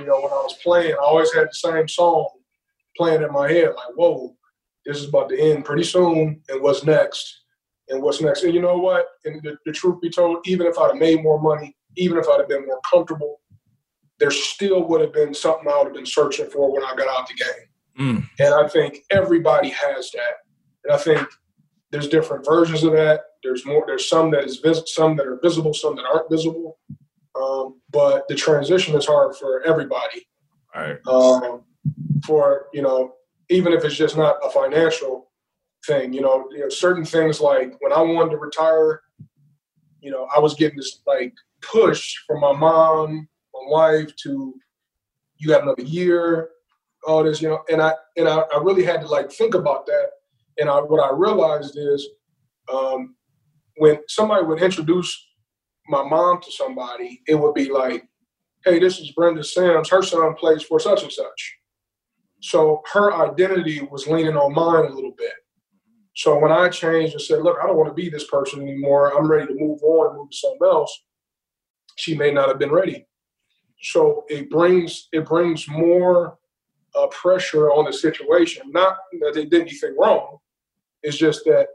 you 0.00 0.06
know, 0.06 0.20
when 0.20 0.32
I 0.32 0.42
was 0.42 0.56
playing, 0.62 0.94
I 0.94 1.04
always 1.04 1.32
had 1.34 1.48
the 1.48 1.54
same 1.54 1.86
song 1.86 2.28
playing 2.96 3.22
in 3.22 3.32
my 3.32 3.50
head, 3.50 3.68
like, 3.68 3.94
whoa, 3.94 4.34
this 4.84 4.98
is 4.98 5.08
about 5.08 5.28
to 5.28 5.38
end 5.38 5.64
pretty 5.64 5.84
soon, 5.84 6.40
and 6.48 6.62
what's 6.62 6.84
next? 6.84 7.42
and 7.92 8.02
what's 8.02 8.20
next. 8.20 8.42
And 8.42 8.54
you 8.54 8.60
know 8.60 8.78
what? 8.78 9.06
And 9.24 9.40
the, 9.42 9.56
the 9.66 9.72
truth 9.72 10.00
be 10.00 10.10
told, 10.10 10.38
even 10.46 10.66
if 10.66 10.78
I'd 10.78 10.92
have 10.92 10.96
made 10.96 11.22
more 11.22 11.40
money, 11.40 11.76
even 11.96 12.18
if 12.18 12.26
I'd 12.28 12.40
have 12.40 12.48
been 12.48 12.66
more 12.66 12.80
comfortable, 12.90 13.40
there 14.18 14.30
still 14.30 14.86
would 14.88 15.00
have 15.00 15.12
been 15.12 15.34
something 15.34 15.68
I 15.68 15.78
would 15.78 15.86
have 15.86 15.94
been 15.94 16.06
searching 16.06 16.48
for 16.48 16.72
when 16.72 16.82
I 16.82 16.94
got 16.94 17.08
out 17.08 17.28
the 17.28 17.34
game. 17.34 17.68
Mm. 17.98 18.28
And 18.40 18.54
I 18.54 18.68
think 18.68 18.98
everybody 19.10 19.68
has 19.68 20.10
that. 20.12 20.36
And 20.84 20.92
I 20.92 20.96
think 20.96 21.26
there's 21.90 22.08
different 22.08 22.44
versions 22.44 22.82
of 22.82 22.92
that. 22.92 23.22
There's 23.42 23.66
more. 23.66 23.84
There's 23.86 24.08
some 24.08 24.30
that 24.32 24.44
is 24.44 24.58
vis- 24.58 24.94
some 24.94 25.16
that 25.16 25.26
are 25.26 25.38
visible, 25.42 25.74
some 25.74 25.96
that 25.96 26.04
aren't 26.04 26.30
visible. 26.30 26.78
Um, 27.40 27.80
but 27.90 28.28
the 28.28 28.34
transition 28.34 28.94
is 28.94 29.06
hard 29.06 29.36
for 29.36 29.62
everybody. 29.62 30.26
Right. 30.74 30.98
Um, 31.06 31.62
for 32.24 32.66
you 32.72 32.82
know, 32.82 33.14
even 33.50 33.72
if 33.72 33.84
it's 33.84 33.96
just 33.96 34.16
not 34.16 34.36
a 34.44 34.50
financial 34.50 35.28
thing. 35.86 36.12
You 36.12 36.20
know, 36.20 36.48
you 36.50 36.60
know, 36.60 36.68
certain 36.68 37.04
things 37.04 37.40
like 37.40 37.76
when 37.80 37.92
I 37.92 38.00
wanted 38.00 38.30
to 38.30 38.36
retire, 38.38 39.02
you 40.00 40.10
know, 40.10 40.28
I 40.34 40.38
was 40.40 40.54
getting 40.54 40.78
this 40.78 41.00
like 41.06 41.34
push 41.60 42.14
from 42.26 42.40
my 42.40 42.52
mom, 42.52 43.28
my 43.54 43.60
wife 43.66 44.14
to 44.24 44.54
you 45.38 45.48
got 45.48 45.62
another 45.62 45.82
year, 45.82 46.50
all 47.06 47.24
this, 47.24 47.42
you 47.42 47.48
know, 47.48 47.62
and 47.70 47.82
I 47.82 47.94
and 48.16 48.28
I, 48.28 48.42
I 48.54 48.58
really 48.62 48.84
had 48.84 49.00
to 49.00 49.08
like 49.08 49.30
think 49.32 49.54
about 49.54 49.86
that. 49.86 50.10
And 50.58 50.68
I 50.68 50.80
what 50.80 51.02
I 51.02 51.14
realized 51.14 51.76
is 51.76 52.08
um, 52.72 53.16
when 53.76 54.00
somebody 54.08 54.44
would 54.44 54.62
introduce 54.62 55.28
my 55.88 56.02
mom 56.02 56.40
to 56.42 56.52
somebody, 56.52 57.22
it 57.26 57.34
would 57.34 57.54
be 57.54 57.70
like, 57.70 58.06
"Hey, 58.64 58.78
this 58.78 58.98
is 59.00 59.12
Brenda 59.12 59.44
Sims. 59.44 59.88
Her 59.90 60.02
son 60.02 60.34
plays 60.34 60.62
for 60.62 60.78
such 60.80 61.02
and 61.02 61.12
such." 61.12 61.56
So 62.40 62.82
her 62.92 63.12
identity 63.14 63.82
was 63.90 64.06
leaning 64.06 64.36
on 64.36 64.54
mine 64.54 64.90
a 64.90 64.94
little 64.94 65.14
bit. 65.16 65.32
So 66.14 66.38
when 66.38 66.52
I 66.52 66.68
changed 66.68 67.14
and 67.14 67.22
said, 67.22 67.42
"Look, 67.42 67.58
I 67.62 67.66
don't 67.66 67.76
want 67.76 67.88
to 67.88 67.94
be 67.94 68.10
this 68.10 68.28
person 68.28 68.62
anymore. 68.62 69.16
I'm 69.16 69.30
ready 69.30 69.46
to 69.46 69.54
move 69.54 69.82
on 69.82 70.16
move 70.16 70.30
to 70.30 70.36
something 70.36 70.66
else," 70.68 71.04
she 71.96 72.16
may 72.16 72.30
not 72.30 72.48
have 72.48 72.58
been 72.58 72.72
ready. 72.72 73.06
So 73.82 74.24
it 74.28 74.50
brings 74.50 75.08
it 75.12 75.26
brings 75.26 75.68
more 75.68 76.38
uh, 76.94 77.06
pressure 77.08 77.70
on 77.70 77.86
the 77.86 77.92
situation. 77.92 78.70
Not 78.70 78.96
that 79.20 79.34
they 79.34 79.46
did 79.46 79.62
anything 79.62 79.96
wrong. 79.98 80.38
It's 81.02 81.16
just 81.16 81.44
that 81.44 81.68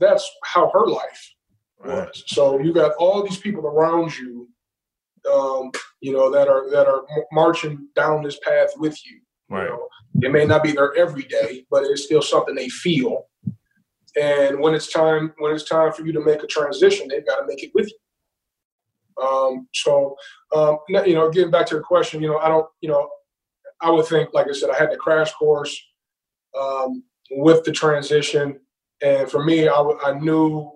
that's 0.00 0.28
how 0.44 0.70
her 0.72 0.86
life 0.86 1.34
right. 1.80 2.06
was. 2.06 2.24
So 2.26 2.58
you 2.60 2.72
got 2.72 2.94
all 2.98 3.22
these 3.22 3.38
people 3.38 3.66
around 3.66 4.16
you, 4.18 4.48
um, 5.32 5.70
you 6.00 6.12
know, 6.12 6.30
that 6.30 6.48
are 6.48 6.70
that 6.70 6.86
are 6.86 7.02
marching 7.32 7.88
down 7.94 8.22
this 8.22 8.38
path 8.46 8.70
with 8.76 8.98
you. 9.06 9.20
Right. 9.48 9.64
You 9.64 9.70
know, 9.70 9.88
it 10.22 10.32
may 10.32 10.44
not 10.44 10.62
be 10.62 10.72
there 10.72 10.94
every 10.96 11.24
day, 11.24 11.64
but 11.70 11.84
it's 11.84 12.04
still 12.04 12.22
something 12.22 12.54
they 12.54 12.68
feel. 12.68 13.26
And 14.20 14.60
when 14.60 14.74
it's 14.74 14.92
time, 14.92 15.32
when 15.38 15.54
it's 15.54 15.68
time 15.68 15.92
for 15.92 16.04
you 16.04 16.12
to 16.12 16.20
make 16.20 16.42
a 16.42 16.46
transition, 16.46 17.08
they've 17.08 17.26
got 17.26 17.40
to 17.40 17.46
make 17.46 17.62
it 17.62 17.70
with 17.74 17.88
you. 17.88 19.24
Um, 19.24 19.68
so, 19.72 20.16
um, 20.54 20.78
you 20.88 21.14
know, 21.14 21.30
getting 21.30 21.50
back 21.50 21.66
to 21.66 21.76
your 21.76 21.84
question, 21.84 22.22
you 22.22 22.28
know, 22.28 22.38
I 22.38 22.48
don't, 22.48 22.66
you 22.80 22.88
know, 22.88 23.08
I 23.80 23.90
would 23.90 24.06
think, 24.06 24.30
like 24.32 24.48
I 24.48 24.52
said, 24.52 24.70
I 24.70 24.78
had 24.78 24.90
the 24.90 24.96
crash 24.96 25.32
course 25.32 25.80
um, 26.58 27.02
with 27.36 27.64
the 27.64 27.72
transition, 27.72 28.60
and 29.02 29.30
for 29.30 29.44
me, 29.44 29.68
I 29.68 30.18
knew 30.20 30.70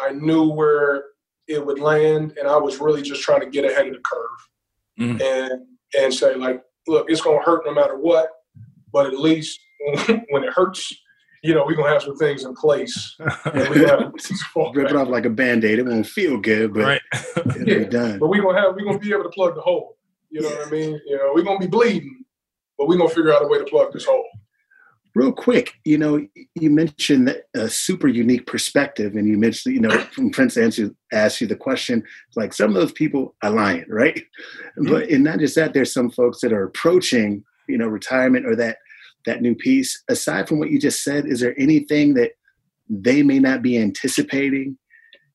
I 0.00 0.12
knew 0.12 0.48
where 0.48 1.04
it 1.46 1.64
would 1.64 1.80
land, 1.80 2.34
and 2.38 2.48
I 2.48 2.56
was 2.56 2.78
really 2.78 3.02
just 3.02 3.22
trying 3.22 3.40
to 3.40 3.50
get 3.50 3.64
ahead 3.64 3.88
of 3.88 3.94
the 3.94 4.00
curve, 4.00 4.48
mm. 5.00 5.22
and 5.22 5.66
and 5.98 6.12
say 6.12 6.34
like, 6.34 6.62
look, 6.86 7.06
it's 7.08 7.20
gonna 7.20 7.42
hurt 7.42 7.64
no 7.66 7.72
matter 7.72 7.98
what, 7.98 8.28
but 8.92 9.06
at 9.06 9.18
least 9.18 9.58
when 10.30 10.44
it 10.44 10.52
hurts, 10.52 10.92
you 11.42 11.54
know, 11.54 11.64
we're 11.64 11.76
gonna 11.76 11.92
have 11.92 12.02
some 12.02 12.16
things 12.16 12.44
in 12.44 12.54
place. 12.54 13.16
Rip 14.74 14.90
it 14.90 14.96
off 14.96 15.08
like 15.08 15.24
a 15.24 15.30
band-aid. 15.30 15.78
It 15.78 15.86
won't 15.86 16.06
feel 16.06 16.38
good, 16.38 16.74
but 16.74 16.82
right. 16.82 17.00
it'll 17.36 17.68
yeah. 17.68 17.78
be 17.78 17.84
done. 17.86 18.18
But 18.18 18.28
we're 18.28 18.42
gonna 18.42 18.60
have 18.60 18.74
we're 18.74 18.84
gonna 18.84 18.98
be 18.98 19.12
able 19.12 19.24
to 19.24 19.30
plug 19.30 19.54
the 19.54 19.60
hole. 19.60 19.96
You 20.30 20.42
know 20.42 20.50
yeah. 20.50 20.58
what 20.58 20.68
I 20.68 20.70
mean? 20.70 21.00
You 21.06 21.16
know, 21.16 21.32
we're 21.34 21.44
gonna 21.44 21.58
be 21.58 21.66
bleeding, 21.66 22.24
but 22.76 22.88
we're 22.88 22.98
gonna 22.98 23.08
figure 23.08 23.32
out 23.32 23.44
a 23.44 23.48
way 23.48 23.58
to 23.58 23.64
plug 23.64 23.92
this 23.92 24.04
hole. 24.04 24.24
Real 25.14 25.32
quick, 25.32 25.72
you 25.84 25.98
know, 25.98 26.24
you 26.54 26.70
mentioned 26.70 27.34
a 27.54 27.68
super 27.68 28.08
unique 28.08 28.46
perspective, 28.46 29.14
and 29.14 29.26
you 29.26 29.36
mentioned, 29.36 29.74
you 29.74 29.80
know, 29.80 29.98
from 30.12 30.30
Prince 30.30 30.56
answer 30.56 30.90
asked 31.12 31.40
you 31.40 31.46
the 31.46 31.56
question, 31.56 32.04
like 32.36 32.52
some 32.52 32.70
of 32.70 32.74
those 32.74 32.92
people 32.92 33.34
are 33.42 33.50
lying, 33.50 33.86
right? 33.88 34.22
Mm-hmm. 34.78 34.88
But 34.92 35.08
and 35.08 35.24
not 35.24 35.40
just 35.40 35.54
that, 35.56 35.74
there's 35.74 35.92
some 35.92 36.10
folks 36.10 36.40
that 36.40 36.52
are 36.52 36.64
approaching, 36.64 37.42
you 37.68 37.78
know, 37.78 37.88
retirement 37.88 38.46
or 38.46 38.54
that 38.56 38.78
that 39.26 39.42
new 39.42 39.54
piece. 39.54 40.02
Aside 40.08 40.48
from 40.48 40.58
what 40.58 40.70
you 40.70 40.78
just 40.78 41.02
said, 41.02 41.26
is 41.26 41.40
there 41.40 41.58
anything 41.58 42.14
that 42.14 42.32
they 42.88 43.22
may 43.22 43.38
not 43.38 43.62
be 43.62 43.78
anticipating, 43.78 44.78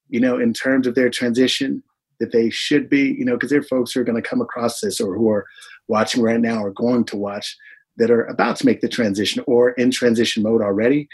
you 0.09 0.19
know, 0.19 0.39
in 0.39 0.53
terms 0.53 0.87
of 0.87 0.95
their 0.95 1.09
transition 1.09 1.83
that 2.19 2.31
they 2.31 2.49
should 2.49 2.89
be, 2.89 3.15
you 3.17 3.25
know, 3.25 3.33
because 3.33 3.49
there 3.49 3.59
are 3.59 3.63
folks 3.63 3.91
who 3.91 3.99
are 3.99 4.05
going 4.05 4.21
to 4.21 4.27
come 4.27 4.41
across 4.41 4.79
this 4.79 5.01
or 5.01 5.15
who 5.15 5.29
are 5.29 5.45
watching 5.87 6.21
right 6.21 6.39
now 6.39 6.63
or 6.63 6.71
going 6.71 7.03
to 7.05 7.17
watch 7.17 7.57
that 7.97 8.11
are 8.11 8.25
about 8.25 8.55
to 8.57 8.65
make 8.65 8.81
the 8.81 8.89
transition 8.89 9.43
or 9.47 9.71
in 9.71 9.91
transition 9.91 10.43
mode 10.43 10.61
already 10.61 11.07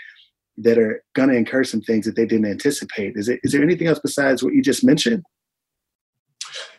that 0.57 0.77
are 0.77 1.03
going 1.13 1.29
to 1.29 1.35
incur 1.35 1.63
some 1.63 1.81
things 1.81 2.05
that 2.05 2.15
they 2.15 2.25
didn't 2.25 2.45
anticipate. 2.45 3.13
Is, 3.15 3.29
it, 3.29 3.39
is 3.43 3.51
there 3.51 3.63
anything 3.63 3.87
else 3.87 3.99
besides 3.99 4.43
what 4.43 4.53
you 4.53 4.61
just 4.61 4.83
mentioned? 4.83 5.23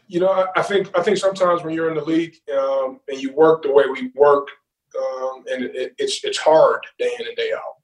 You 0.06 0.20
know, 0.20 0.46
I 0.56 0.62
think 0.62 0.90
I 0.98 1.02
think 1.02 1.18
sometimes 1.18 1.62
when 1.62 1.72
you're 1.72 1.88
in 1.88 1.94
the 1.94 2.04
league 2.04 2.34
um, 2.52 2.98
and 3.08 3.22
you 3.22 3.32
work 3.32 3.62
the 3.62 3.72
way 3.72 3.84
we 3.86 4.10
work, 4.16 4.48
um, 4.98 5.44
and 5.48 5.64
it, 5.64 5.94
it's 5.98 6.24
it's 6.24 6.38
hard 6.38 6.80
day 6.98 7.12
in 7.20 7.28
and 7.28 7.36
day 7.36 7.52
out. 7.54 7.76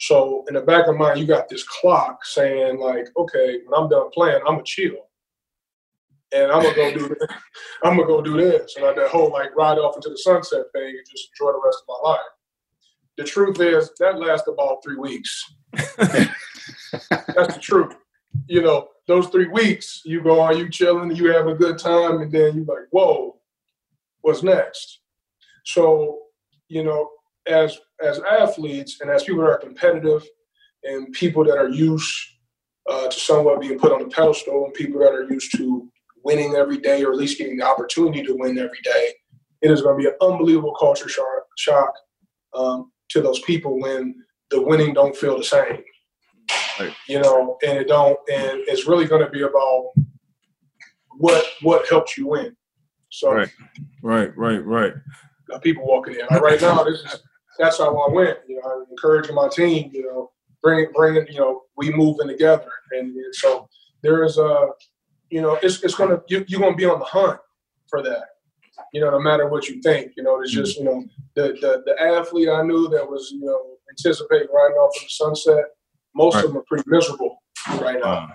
So 0.00 0.44
in 0.48 0.54
the 0.54 0.60
back 0.60 0.88
of 0.88 0.96
mind, 0.96 1.20
you 1.20 1.26
got 1.26 1.48
this 1.48 1.62
clock 1.62 2.24
saying 2.24 2.80
like, 2.80 3.06
okay, 3.16 3.60
when 3.64 3.80
I'm 3.80 3.88
done 3.88 4.10
playing, 4.12 4.40
I'm 4.40 4.54
gonna 4.54 4.64
chill 4.64 5.07
and 6.32 6.50
I'm 6.52 6.62
gonna 6.62 6.74
go 6.74 6.94
do 6.94 7.16
I'm 7.82 7.96
gonna 7.96 8.06
go 8.06 8.22
do 8.22 8.36
this, 8.36 8.76
and 8.76 8.84
like 8.84 8.96
that 8.96 9.08
whole 9.08 9.30
like 9.30 9.54
ride 9.56 9.78
off 9.78 9.96
into 9.96 10.10
the 10.10 10.18
sunset 10.18 10.64
thing 10.72 10.88
and 10.88 11.06
just 11.10 11.30
enjoy 11.32 11.52
the 11.52 11.60
rest 11.64 11.82
of 11.82 11.94
my 12.02 12.10
life. 12.10 12.20
The 13.16 13.24
truth 13.24 13.60
is 13.60 13.90
that 13.98 14.18
lasts 14.18 14.48
about 14.48 14.82
three 14.84 14.96
weeks. 14.96 15.44
That's 15.72 17.54
the 17.54 17.60
truth. 17.60 17.94
You 18.46 18.62
know, 18.62 18.88
those 19.06 19.28
three 19.28 19.48
weeks, 19.48 20.02
you 20.04 20.22
go 20.22 20.40
on, 20.40 20.56
you 20.56 20.68
chilling, 20.68 21.14
you 21.14 21.32
have 21.32 21.46
a 21.46 21.54
good 21.54 21.78
time, 21.78 22.20
and 22.20 22.30
then 22.30 22.56
you're 22.56 22.64
like, 22.64 22.86
whoa, 22.90 23.36
what's 24.20 24.42
next? 24.42 25.00
So, 25.64 26.20
you 26.68 26.84
know, 26.84 27.10
as 27.46 27.78
as 28.04 28.20
athletes 28.20 29.00
and 29.00 29.10
as 29.10 29.24
people 29.24 29.42
that 29.42 29.50
are 29.50 29.58
competitive 29.58 30.24
and 30.84 31.12
people 31.12 31.42
that 31.44 31.58
are 31.58 31.68
used 31.68 32.14
uh, 32.88 33.08
to 33.08 33.18
somewhat 33.18 33.60
being 33.60 33.78
put 33.78 33.92
on 33.92 34.02
the 34.02 34.08
pedestal 34.08 34.66
and 34.66 34.74
people 34.74 35.00
that 35.00 35.12
are 35.12 35.24
used 35.24 35.56
to 35.56 35.90
winning 36.24 36.54
every 36.54 36.78
day 36.78 37.02
or 37.04 37.12
at 37.12 37.18
least 37.18 37.38
getting 37.38 37.58
the 37.58 37.66
opportunity 37.66 38.22
to 38.22 38.36
win 38.36 38.58
every 38.58 38.80
day, 38.82 39.12
it 39.62 39.70
is 39.70 39.82
going 39.82 39.96
to 39.96 40.02
be 40.02 40.08
an 40.08 40.16
unbelievable 40.20 40.74
culture 40.78 41.08
shock, 41.08 41.26
shock 41.56 41.92
um, 42.54 42.90
to 43.10 43.20
those 43.20 43.40
people 43.40 43.80
when 43.80 44.14
the 44.50 44.60
winning 44.60 44.94
don't 44.94 45.16
feel 45.16 45.36
the 45.36 45.44
same. 45.44 45.82
Right. 46.80 46.94
You 47.08 47.20
know, 47.20 47.58
and 47.66 47.78
it 47.78 47.88
don't, 47.88 48.18
and 48.30 48.60
it's 48.66 48.86
really 48.86 49.06
going 49.06 49.24
to 49.24 49.30
be 49.30 49.42
about 49.42 49.90
what 51.18 51.44
what 51.62 51.88
helps 51.88 52.16
you 52.16 52.28
win. 52.28 52.56
So, 53.10 53.32
right, 53.32 53.50
right, 54.02 54.36
right, 54.36 54.64
right. 54.64 54.92
people 55.62 55.86
walking 55.86 56.14
in 56.14 56.26
like 56.30 56.40
right 56.40 56.60
now. 56.60 56.84
This 56.84 57.00
is 57.00 57.22
that's 57.58 57.78
how 57.78 57.96
I 57.96 58.12
went. 58.12 58.38
You 58.48 58.56
know, 58.56 58.70
I'm 58.70 58.86
encouraging 58.90 59.34
my 59.34 59.48
team. 59.48 59.90
You 59.92 60.04
know, 60.04 60.30
bringing 60.62 60.90
bringing 60.94 61.26
you 61.28 61.40
know 61.40 61.62
we 61.76 61.92
moving 61.92 62.28
together, 62.28 62.70
and, 62.92 63.14
and 63.14 63.34
so 63.34 63.68
there 64.02 64.24
is 64.24 64.38
a 64.38 64.68
you 65.30 65.42
know, 65.42 65.58
it's, 65.62 65.82
it's 65.82 65.94
gonna 65.94 66.20
you, 66.28 66.44
you're 66.48 66.60
gonna 66.60 66.76
be 66.76 66.84
on 66.84 66.98
the 66.98 67.04
hunt 67.04 67.40
for 67.88 68.02
that. 68.02 68.24
You 68.92 69.00
know, 69.00 69.10
no 69.10 69.20
matter 69.20 69.48
what 69.48 69.68
you 69.68 69.82
think. 69.82 70.12
You 70.16 70.22
know, 70.22 70.40
it's 70.40 70.52
just 70.52 70.78
you 70.78 70.84
know 70.84 71.04
the 71.34 71.56
the, 71.60 71.82
the 71.84 72.00
athlete 72.00 72.48
I 72.48 72.62
knew 72.62 72.88
that 72.88 73.08
was 73.08 73.30
you 73.32 73.44
know 73.44 73.76
anticipating 73.90 74.48
riding 74.54 74.76
off 74.76 74.96
in 74.96 75.04
the 75.04 75.10
sunset. 75.10 75.64
Most 76.14 76.36
right. 76.36 76.44
of 76.44 76.50
them 76.50 76.58
are 76.58 76.64
pretty 76.68 76.84
miserable 76.86 77.42
right 77.80 78.00
now. 78.00 78.28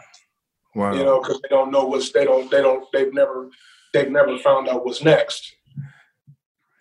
Wow. 0.76 0.94
You 0.94 1.04
know, 1.04 1.22
because 1.22 1.40
they 1.42 1.50
don't 1.50 1.72
know 1.72 1.86
what's 1.86 2.12
they 2.12 2.26
don't 2.26 2.50
they 2.50 2.62
don't 2.62 2.86
they've 2.94 3.14
never 3.14 3.50
they've 3.94 4.12
never 4.12 4.38
found 4.40 4.68
out 4.68 4.86
what's 4.86 5.04
next. 5.04 5.56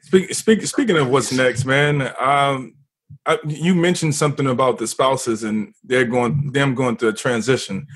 Speak, 0.03 0.35
speak, 0.35 0.63
speaking 0.67 0.99
of 0.99 1.09
what's 1.09 1.33
next, 1.33 1.65
man. 1.65 2.13
Um, 2.21 2.75
I, 3.27 3.39
you 3.47 3.75
mentioned 3.75 4.15
something 4.15 4.47
about 4.47 4.79
the 4.79 4.87
spouses 4.87 5.45
and 5.45 5.75
they're 5.85 6.05
going 6.05 6.53
them 6.53 6.75
going 6.75 6.97
through 6.97 7.11
a 7.11 7.15
transition. 7.15 7.87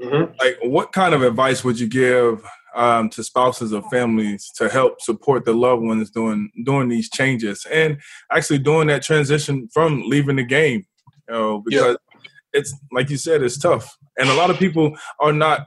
Mm-hmm. 0.00 0.32
Like, 0.40 0.58
what 0.62 0.92
kind 0.92 1.14
of 1.14 1.22
advice 1.22 1.64
would 1.64 1.78
you 1.78 1.88
give 1.88 2.44
um, 2.74 3.10
to 3.10 3.22
spouses 3.22 3.72
or 3.72 3.82
families 3.90 4.50
to 4.56 4.68
help 4.68 5.00
support 5.00 5.44
the 5.44 5.52
loved 5.52 5.82
ones 5.82 6.10
doing 6.10 6.50
doing 6.64 6.88
these 6.88 7.10
changes 7.10 7.66
and 7.70 7.98
actually 8.30 8.58
doing 8.58 8.88
that 8.88 9.02
transition 9.02 9.68
from 9.72 10.02
leaving 10.06 10.36
the 10.36 10.44
game? 10.44 10.84
You 11.28 11.34
know, 11.34 11.62
because 11.64 11.96
yeah. 12.14 12.30
it's 12.52 12.74
like 12.90 13.10
you 13.10 13.16
said, 13.16 13.42
it's 13.42 13.58
tough, 13.58 13.96
and 14.18 14.28
a 14.28 14.34
lot 14.34 14.50
of 14.50 14.58
people 14.58 14.96
are 15.20 15.32
not 15.32 15.66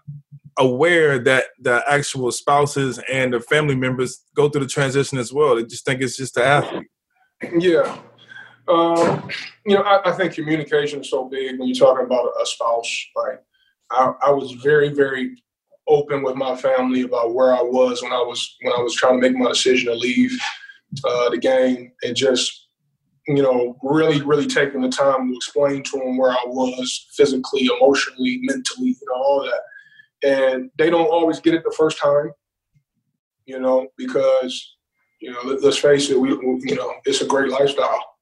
aware 0.58 1.20
that 1.20 1.46
the 1.60 1.84
actual 1.88 2.32
spouses 2.32 3.00
and 3.12 3.34
the 3.34 3.40
family 3.40 3.76
members 3.76 4.22
go 4.36 4.50
through 4.50 4.62
the 4.62 4.68
transition 4.68 5.18
as 5.18 5.34
well. 5.34 5.56
They 5.56 5.64
just 5.64 5.86
think 5.86 6.02
it's 6.02 6.18
just 6.18 6.36
the 6.36 6.46
athlete. 6.46 6.88
Yeah. 7.60 7.98
Um, 8.68 9.30
you 9.66 9.76
know, 9.76 9.82
I, 9.82 10.10
I, 10.10 10.12
think 10.14 10.34
communication 10.34 11.02
is 11.02 11.10
so 11.10 11.26
big 11.26 11.60
when 11.60 11.68
you're 11.68 11.76
talking 11.76 12.06
about 12.06 12.32
a 12.42 12.46
spouse. 12.46 13.06
Like, 13.16 13.44
I, 13.92 14.14
I 14.26 14.32
was 14.32 14.54
very, 14.54 14.90
very 14.90 15.36
open 15.88 16.24
with 16.24 16.36
my 16.36 16.56
family 16.56 17.04
about 17.04 17.36
where 17.36 17.54
I 17.54 17.62
was 17.62 18.02
when 18.02 18.12
I 18.12 18.22
was 18.22 18.56
when 18.62 18.74
I 18.74 18.82
was 18.82 18.96
trying 18.96 19.22
to 19.22 19.30
make 19.30 19.38
my 19.38 19.50
decision 19.50 19.92
to 19.92 19.96
leave 19.96 20.36
uh, 21.04 21.30
the 21.30 21.38
game, 21.38 21.92
and 22.04 22.16
just 22.16 22.68
you 23.28 23.44
know 23.44 23.78
really, 23.84 24.22
really 24.22 24.48
taking 24.48 24.82
the 24.82 24.90
time 24.90 25.30
to 25.30 25.36
explain 25.36 25.84
to 25.84 26.00
them 26.00 26.18
where 26.18 26.32
I 26.32 26.44
was 26.48 27.08
physically, 27.16 27.70
emotionally, 27.80 28.40
mentally, 28.44 28.90
you 28.90 29.08
know, 29.08 29.22
all 29.22 29.44
that. 29.44 29.62
And 30.28 30.72
they 30.80 30.90
don't 30.90 31.06
always 31.06 31.40
get 31.40 31.54
it 31.54 31.64
the 31.64 31.76
first 31.78 32.00
time, 32.00 32.32
you 33.46 33.60
know, 33.60 33.88
because 33.96 34.76
you 35.22 35.32
know, 35.32 35.40
let, 35.44 35.64
us 35.64 35.78
face 35.78 36.10
it, 36.10 36.20
we 36.20 36.30
you 36.30 36.76
know, 36.76 36.94
it's 37.06 37.22
a 37.22 37.28
great 37.28 37.52
lifestyle. 37.52 38.15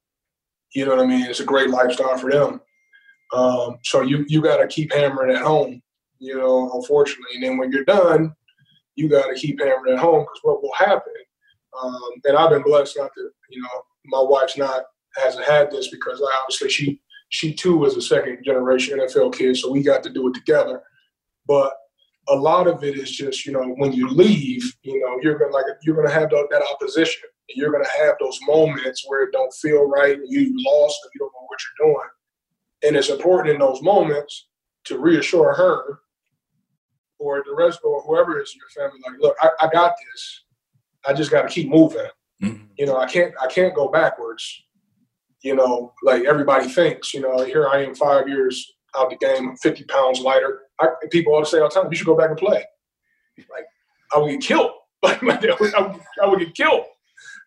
You 0.73 0.85
know 0.85 0.95
what 0.95 1.03
I 1.03 1.07
mean? 1.07 1.25
It's 1.25 1.39
a 1.39 1.45
great 1.45 1.69
lifestyle 1.69 2.17
for 2.17 2.31
them. 2.31 2.61
Um, 3.33 3.77
so 3.83 4.01
you 4.01 4.25
you 4.27 4.41
got 4.41 4.57
to 4.57 4.67
keep 4.67 4.93
hammering 4.93 5.35
at 5.35 5.41
home, 5.41 5.81
you 6.19 6.35
know, 6.35 6.71
unfortunately. 6.73 7.35
And 7.35 7.43
then 7.43 7.57
when 7.57 7.71
you're 7.71 7.85
done, 7.85 8.33
you 8.95 9.09
got 9.09 9.27
to 9.27 9.35
keep 9.35 9.59
hammering 9.59 9.93
at 9.93 9.99
home 9.99 10.21
because 10.21 10.39
what 10.43 10.61
will 10.61 10.73
happen? 10.77 11.13
Um, 11.81 12.11
and 12.25 12.37
I've 12.37 12.51
been 12.51 12.61
blessed 12.61 12.97
not 12.97 13.11
to, 13.15 13.29
you 13.49 13.61
know, 13.61 13.69
my 14.05 14.21
wife's 14.21 14.57
not 14.57 14.83
hasn't 15.15 15.45
had 15.45 15.71
this 15.71 15.89
because 15.89 16.21
obviously 16.41 16.69
she 16.69 17.01
she 17.29 17.53
too 17.53 17.77
was 17.77 17.97
a 17.97 18.01
second 18.01 18.43
generation 18.43 18.99
NFL 18.99 19.33
kid, 19.33 19.57
so 19.57 19.71
we 19.71 19.81
got 19.81 20.03
to 20.03 20.09
do 20.09 20.27
it 20.27 20.35
together. 20.35 20.81
But 21.47 21.73
a 22.29 22.35
lot 22.35 22.67
of 22.67 22.83
it 22.83 22.97
is 22.97 23.11
just, 23.11 23.45
you 23.45 23.51
know, 23.51 23.63
when 23.77 23.91
you 23.91 24.09
leave, 24.09 24.63
you 24.83 24.99
know, 24.99 25.19
you're 25.21 25.37
gonna 25.37 25.51
like 25.51 25.65
you're 25.83 25.95
gonna 25.95 26.11
have 26.11 26.29
that 26.29 26.63
opposition. 26.71 27.23
You're 27.49 27.71
gonna 27.71 27.89
have 27.99 28.15
those 28.19 28.39
moments 28.47 29.03
where 29.07 29.23
it 29.23 29.33
don't 29.33 29.53
feel 29.53 29.87
right, 29.89 30.17
and 30.17 30.29
you 30.29 30.53
lost, 30.65 30.99
and 31.03 31.11
you 31.13 31.19
don't 31.19 31.33
know 31.33 31.47
what 31.47 31.59
you're 31.79 31.87
doing. 31.87 32.09
And 32.83 32.95
it's 32.95 33.09
important 33.09 33.53
in 33.53 33.59
those 33.59 33.81
moments 33.81 34.47
to 34.85 34.97
reassure 34.97 35.53
her 35.53 35.99
or 37.19 37.43
the 37.45 37.55
rest 37.55 37.79
or 37.83 38.01
whoever 38.03 38.41
is 38.41 38.53
in 38.53 38.59
your 38.59 38.89
family, 38.89 39.01
like, 39.05 39.19
look, 39.21 39.35
I, 39.41 39.65
I 39.65 39.69
got 39.71 39.93
this. 40.11 40.43
I 41.05 41.13
just 41.13 41.31
got 41.31 41.43
to 41.43 41.47
keep 41.47 41.69
moving. 41.69 42.07
Mm-hmm. 42.41 42.65
You 42.77 42.85
know, 42.85 42.97
I 42.97 43.05
can't 43.05 43.33
I 43.41 43.47
can't 43.47 43.75
go 43.75 43.87
backwards. 43.89 44.63
You 45.41 45.55
know, 45.55 45.93
like 46.03 46.23
everybody 46.23 46.67
thinks. 46.67 47.13
You 47.13 47.21
know, 47.21 47.43
here 47.43 47.67
I 47.67 47.83
am, 47.83 47.95
five 47.95 48.27
years 48.27 48.73
out 48.97 49.09
the 49.09 49.17
game, 49.17 49.55
50 49.57 49.83
pounds 49.85 50.19
lighter. 50.19 50.61
I, 50.83 51.07
people 51.11 51.33
always 51.33 51.49
say 51.49 51.59
all 51.59 51.69
the 51.69 51.75
time, 51.75 51.91
you 51.91 51.95
should 51.95 52.07
go 52.07 52.17
back 52.17 52.29
and 52.29 52.37
play. 52.37 52.63
Like, 53.37 53.65
I 54.13 54.19
would 54.19 54.31
get 54.31 54.41
killed. 54.41 54.71
Like, 55.03 55.21
I 55.21 55.57
would, 55.59 56.01
I 56.23 56.25
would 56.25 56.39
get 56.39 56.55
killed. 56.55 56.85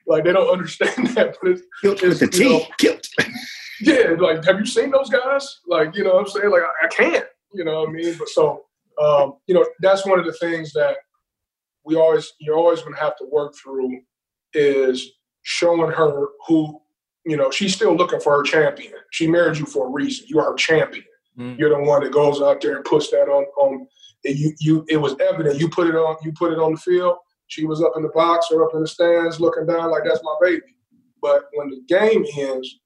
Like, 0.07 0.25
they 0.25 0.33
don't 0.33 0.52
understand 0.52 1.07
that. 1.14 1.37
But 1.40 1.52
it's, 1.52 1.62
killed 1.81 2.02
with 2.02 2.21
the 2.21 2.26
T. 2.26 2.66
Killed. 2.76 3.07
yeah, 3.81 4.14
like, 4.19 4.45
have 4.45 4.59
you 4.59 4.66
seen 4.66 4.90
those 4.90 5.09
guys? 5.09 5.61
Like, 5.66 5.97
you 5.97 6.05
know 6.05 6.16
what 6.16 6.26
I'm 6.26 6.28
saying? 6.28 6.50
Like, 6.50 6.62
I, 6.62 6.85
I 6.85 6.88
can't. 6.88 7.25
You 7.55 7.64
know 7.64 7.81
what 7.81 7.88
I 7.88 7.93
mean? 7.93 8.14
But 8.19 8.28
so, 8.28 8.64
um, 9.02 9.37
you 9.47 9.55
know, 9.55 9.66
that's 9.81 10.05
one 10.05 10.19
of 10.19 10.26
the 10.26 10.35
things 10.35 10.75
that 10.75 10.97
we 11.85 11.97
always, 11.97 12.31
you're 12.40 12.59
always 12.59 12.83
going 12.83 12.95
to 12.95 13.00
have 13.00 13.16
to 13.16 13.26
work 13.31 13.55
through 13.57 14.00
is 14.52 15.12
showing 15.43 15.90
her 15.90 16.26
who, 16.47 16.81
you 17.25 17.37
know, 17.37 17.50
she's 17.50 17.75
still 17.75 17.97
looking 17.97 18.21
for 18.21 18.37
her 18.37 18.43
champion. 18.43 18.93
She 19.12 19.26
married 19.26 19.57
you 19.59 19.66
for 19.66 19.87
a 19.87 19.90
reason. 19.90 20.26
You 20.28 20.40
are 20.40 20.50
her 20.50 20.57
champion. 20.57 21.05
Mm-hmm. 21.38 21.61
You're 21.61 21.71
the 21.71 21.88
one 21.88 22.02
that 22.02 22.12
goes 22.12 22.40
out 22.40 22.61
there 22.61 22.76
and 22.76 22.85
puts 22.85 23.11
that 23.11 23.28
on 23.28 23.45
on. 23.59 23.87
You 24.25 24.55
you 24.59 24.85
it 24.88 24.97
was 24.97 25.14
evident. 25.21 25.61
You 25.61 25.69
put 25.69 25.87
it 25.87 25.95
on. 25.95 26.16
You 26.23 26.33
put 26.33 26.52
it 26.52 26.59
on 26.59 26.73
the 26.73 26.81
field. 26.81 27.16
She 27.49 27.64
was 27.66 27.83
up 27.83 27.93
in 27.97 28.02
the 28.02 28.09
box 28.09 28.49
or 28.50 28.64
up 28.66 28.75
in 28.75 28.81
the 28.81 28.88
stands 28.88 29.38
looking 29.38 29.66
down 29.66 29.90
like 29.90 30.02
that's 30.05 30.23
my 30.23 30.35
baby. 30.40 30.75
But 31.21 31.45
when 31.55 31.71
the 31.71 31.83
game 31.88 32.25
ends, 32.38 32.81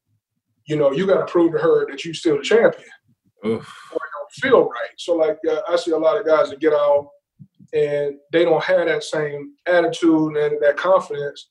you 0.67 0.77
know 0.77 0.91
you 0.91 1.07
got 1.07 1.27
to 1.27 1.33
prove 1.33 1.53
to 1.53 1.59
her 1.59 1.87
that 1.91 2.05
you're 2.05 2.15
still 2.15 2.39
the 2.39 2.43
champion. 2.43 2.89
Oof. 3.47 3.75
Or 3.93 3.97
it 3.97 4.11
don't 4.19 4.33
feel 4.51 4.65
right. 4.65 4.91
So 4.99 5.15
like 5.15 5.39
uh, 5.49 5.61
I 5.69 5.77
see 5.77 5.93
a 5.93 5.99
lot 5.99 6.19
of 6.19 6.27
guys 6.27 6.51
that 6.51 6.61
get 6.61 6.73
out 6.73 7.09
and 7.73 8.17
they 8.33 8.45
don't 8.45 8.63
have 8.65 8.87
that 8.87 9.05
same 9.05 9.55
attitude 9.67 10.37
and 10.37 10.61
that 10.61 10.77
confidence 10.77 11.51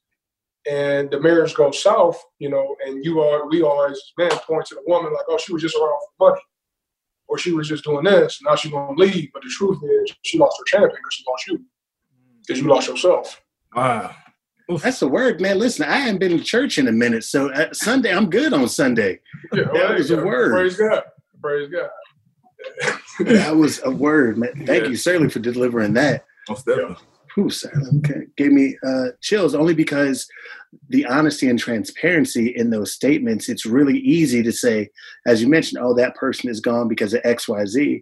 and 0.70 1.10
the 1.10 1.20
marriage 1.20 1.56
goes 1.56 1.82
south, 1.82 2.22
you 2.38 2.50
know, 2.50 2.76
and 2.86 3.04
you 3.04 3.22
are 3.22 3.48
we 3.48 3.64
always 3.64 4.00
man 4.18 4.32
point 4.32 4.66
to 4.68 4.76
the 4.76 4.84
woman 4.86 5.14
like, 5.14 5.26
oh, 5.30 5.38
she 5.38 5.54
was 5.54 5.62
just 5.62 5.76
around 5.76 6.00
for 6.18 6.30
money 6.30 6.42
or 7.30 7.38
she 7.38 7.54
was 7.54 7.70
just 7.70 7.84
doing 7.84 8.04
this. 8.04 8.40
Now 8.44 8.56
she's 8.56 8.72
gonna 8.72 8.92
leave. 8.94 9.30
But 9.34 9.44
the 9.44 9.50
truth 9.50 9.80
is, 9.84 10.16
she 10.24 10.38
lost 10.38 10.58
her 10.60 10.66
champion 10.66 10.98
because 10.98 11.14
she 11.14 11.24
lost 11.28 11.48
you. 11.48 11.66
Because 12.46 12.62
you 12.62 12.68
lost 12.68 12.88
yourself. 12.90 13.42
Wow. 13.76 14.16
That's 14.78 15.00
the 15.00 15.08
word, 15.08 15.42
man. 15.42 15.58
Listen, 15.58 15.86
I 15.86 15.98
haven't 15.98 16.20
been 16.20 16.38
to 16.38 16.44
church 16.44 16.78
in 16.78 16.88
a 16.88 16.92
minute, 16.92 17.24
so 17.24 17.52
uh, 17.52 17.74
Sunday 17.74 18.14
I'm 18.14 18.30
good 18.30 18.54
on 18.54 18.68
Sunday. 18.68 19.20
Yeah, 19.52 19.64
that 19.64 19.74
well, 19.74 19.94
was 19.96 20.12
a 20.12 20.18
word. 20.18 20.52
Praise 20.52 20.78
God. 20.78 21.04
Praise 21.42 21.70
God. 21.70 21.90
that 23.20 23.56
was 23.56 23.82
a 23.84 23.90
word, 23.90 24.38
man. 24.38 24.54
Thank 24.68 24.84
yeah. 24.84 24.90
you, 24.90 24.96
certainly, 24.96 25.30
for 25.30 25.40
delivering 25.40 25.94
that. 25.94 26.26
Most 26.48 26.66
definitely. 26.66 26.98
Whew, 27.36 27.50
okay. 27.98 28.22
Gave 28.38 28.52
me 28.52 28.78
uh, 28.86 29.10
chills 29.22 29.54
only 29.54 29.74
because 29.74 30.28
the 30.90 31.06
honesty 31.06 31.48
and 31.48 31.60
transparency 31.60 32.48
in 32.56 32.70
those 32.70 32.94
statements, 32.94 33.50
it's 33.50 33.66
really 33.66 34.00
easy 34.00 34.44
to 34.44 34.52
say, 34.52 34.90
as 35.28 35.42
you 35.42 35.48
mentioned, 35.48 35.82
oh, 35.84 35.94
that 35.96 36.16
person 36.16 36.50
is 36.50 36.60
gone 36.60 36.88
because 36.88 37.14
of 37.14 37.22
XYZ. 37.24 38.02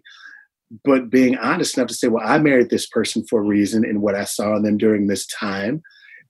But 0.84 1.08
being 1.10 1.36
honest 1.38 1.76
enough 1.76 1.88
to 1.88 1.94
say, 1.94 2.08
well, 2.08 2.26
I 2.26 2.38
married 2.38 2.70
this 2.70 2.86
person 2.86 3.24
for 3.28 3.40
a 3.40 3.46
reason 3.46 3.84
and 3.84 4.02
what 4.02 4.14
I 4.14 4.24
saw 4.24 4.56
in 4.56 4.62
them 4.62 4.76
during 4.76 5.06
this 5.06 5.26
time. 5.26 5.82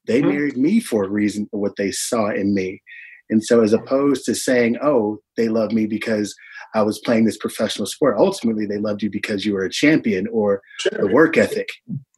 They 0.06 0.20
mm-hmm. 0.20 0.28
married 0.28 0.56
me 0.56 0.80
for 0.80 1.04
a 1.04 1.08
reason 1.08 1.48
for 1.50 1.60
what 1.60 1.76
they 1.76 1.90
saw 1.90 2.30
in 2.30 2.54
me. 2.54 2.82
And 3.30 3.44
so, 3.44 3.62
as 3.62 3.72
opposed 3.72 4.24
to 4.24 4.34
saying, 4.34 4.78
oh, 4.82 5.18
they 5.36 5.48
love 5.48 5.72
me 5.72 5.86
because 5.86 6.34
I 6.74 6.82
was 6.82 6.98
playing 6.98 7.24
this 7.24 7.36
professional 7.36 7.86
sport, 7.86 8.16
ultimately, 8.18 8.66
they 8.66 8.78
loved 8.78 9.02
you 9.02 9.10
because 9.10 9.44
you 9.44 9.54
were 9.54 9.64
a 9.64 9.70
champion 9.70 10.26
or 10.28 10.62
champion. 10.78 11.06
the 11.06 11.14
work 11.14 11.36
ethic. 11.36 11.68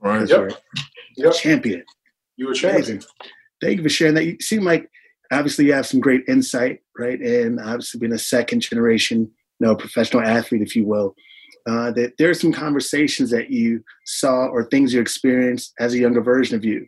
Right. 0.01 0.29
Yep. 0.29 0.53
Yep. 1.17 1.33
Champion. 1.35 1.85
You 2.37 2.49
were 2.49 2.55
champion. 2.55 2.77
Amazing. 2.77 3.03
Thank 3.61 3.77
you 3.79 3.83
for 3.83 3.89
sharing 3.89 4.15
that. 4.15 4.25
You 4.25 4.37
seem 4.41 4.65
like 4.65 4.89
obviously 5.31 5.67
you 5.67 5.73
have 5.73 5.87
some 5.87 6.01
great 6.01 6.23
insight, 6.29 6.81
right? 6.99 7.21
And 7.21 7.61
obviously 7.61 8.01
being 8.01 8.13
a 8.13 8.19
second 8.19 8.61
generation, 8.61 9.31
you 9.59 9.67
know, 9.67 9.77
professional 9.77 10.23
athlete, 10.23 10.63
if 10.63 10.75
you 10.75 10.87
will. 10.87 11.15
Uh, 11.69 11.91
that 11.93 12.15
there 12.19 12.31
are 12.31 12.35
some 12.35 12.53
conversations 12.53 13.31
that 13.31 13.51
you 13.51 13.85
saw 14.07 14.47
or 14.47 14.65
things 14.65 14.95
you 14.95 15.01
experienced 15.01 15.75
as 15.79 15.93
a 15.93 15.99
younger 15.99 16.23
version 16.23 16.57
of 16.57 16.65
you. 16.65 16.87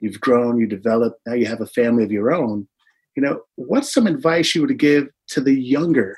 You've 0.00 0.20
grown, 0.20 0.58
you 0.58 0.66
developed, 0.66 1.18
now 1.26 1.34
you 1.34 1.46
have 1.46 1.60
a 1.60 1.66
family 1.66 2.04
of 2.04 2.12
your 2.12 2.32
own. 2.32 2.68
You 3.16 3.22
know, 3.22 3.40
what's 3.56 3.92
some 3.92 4.06
advice 4.06 4.54
you 4.54 4.62
would 4.62 4.78
give 4.78 5.08
to 5.28 5.40
the 5.40 5.54
younger 5.54 6.16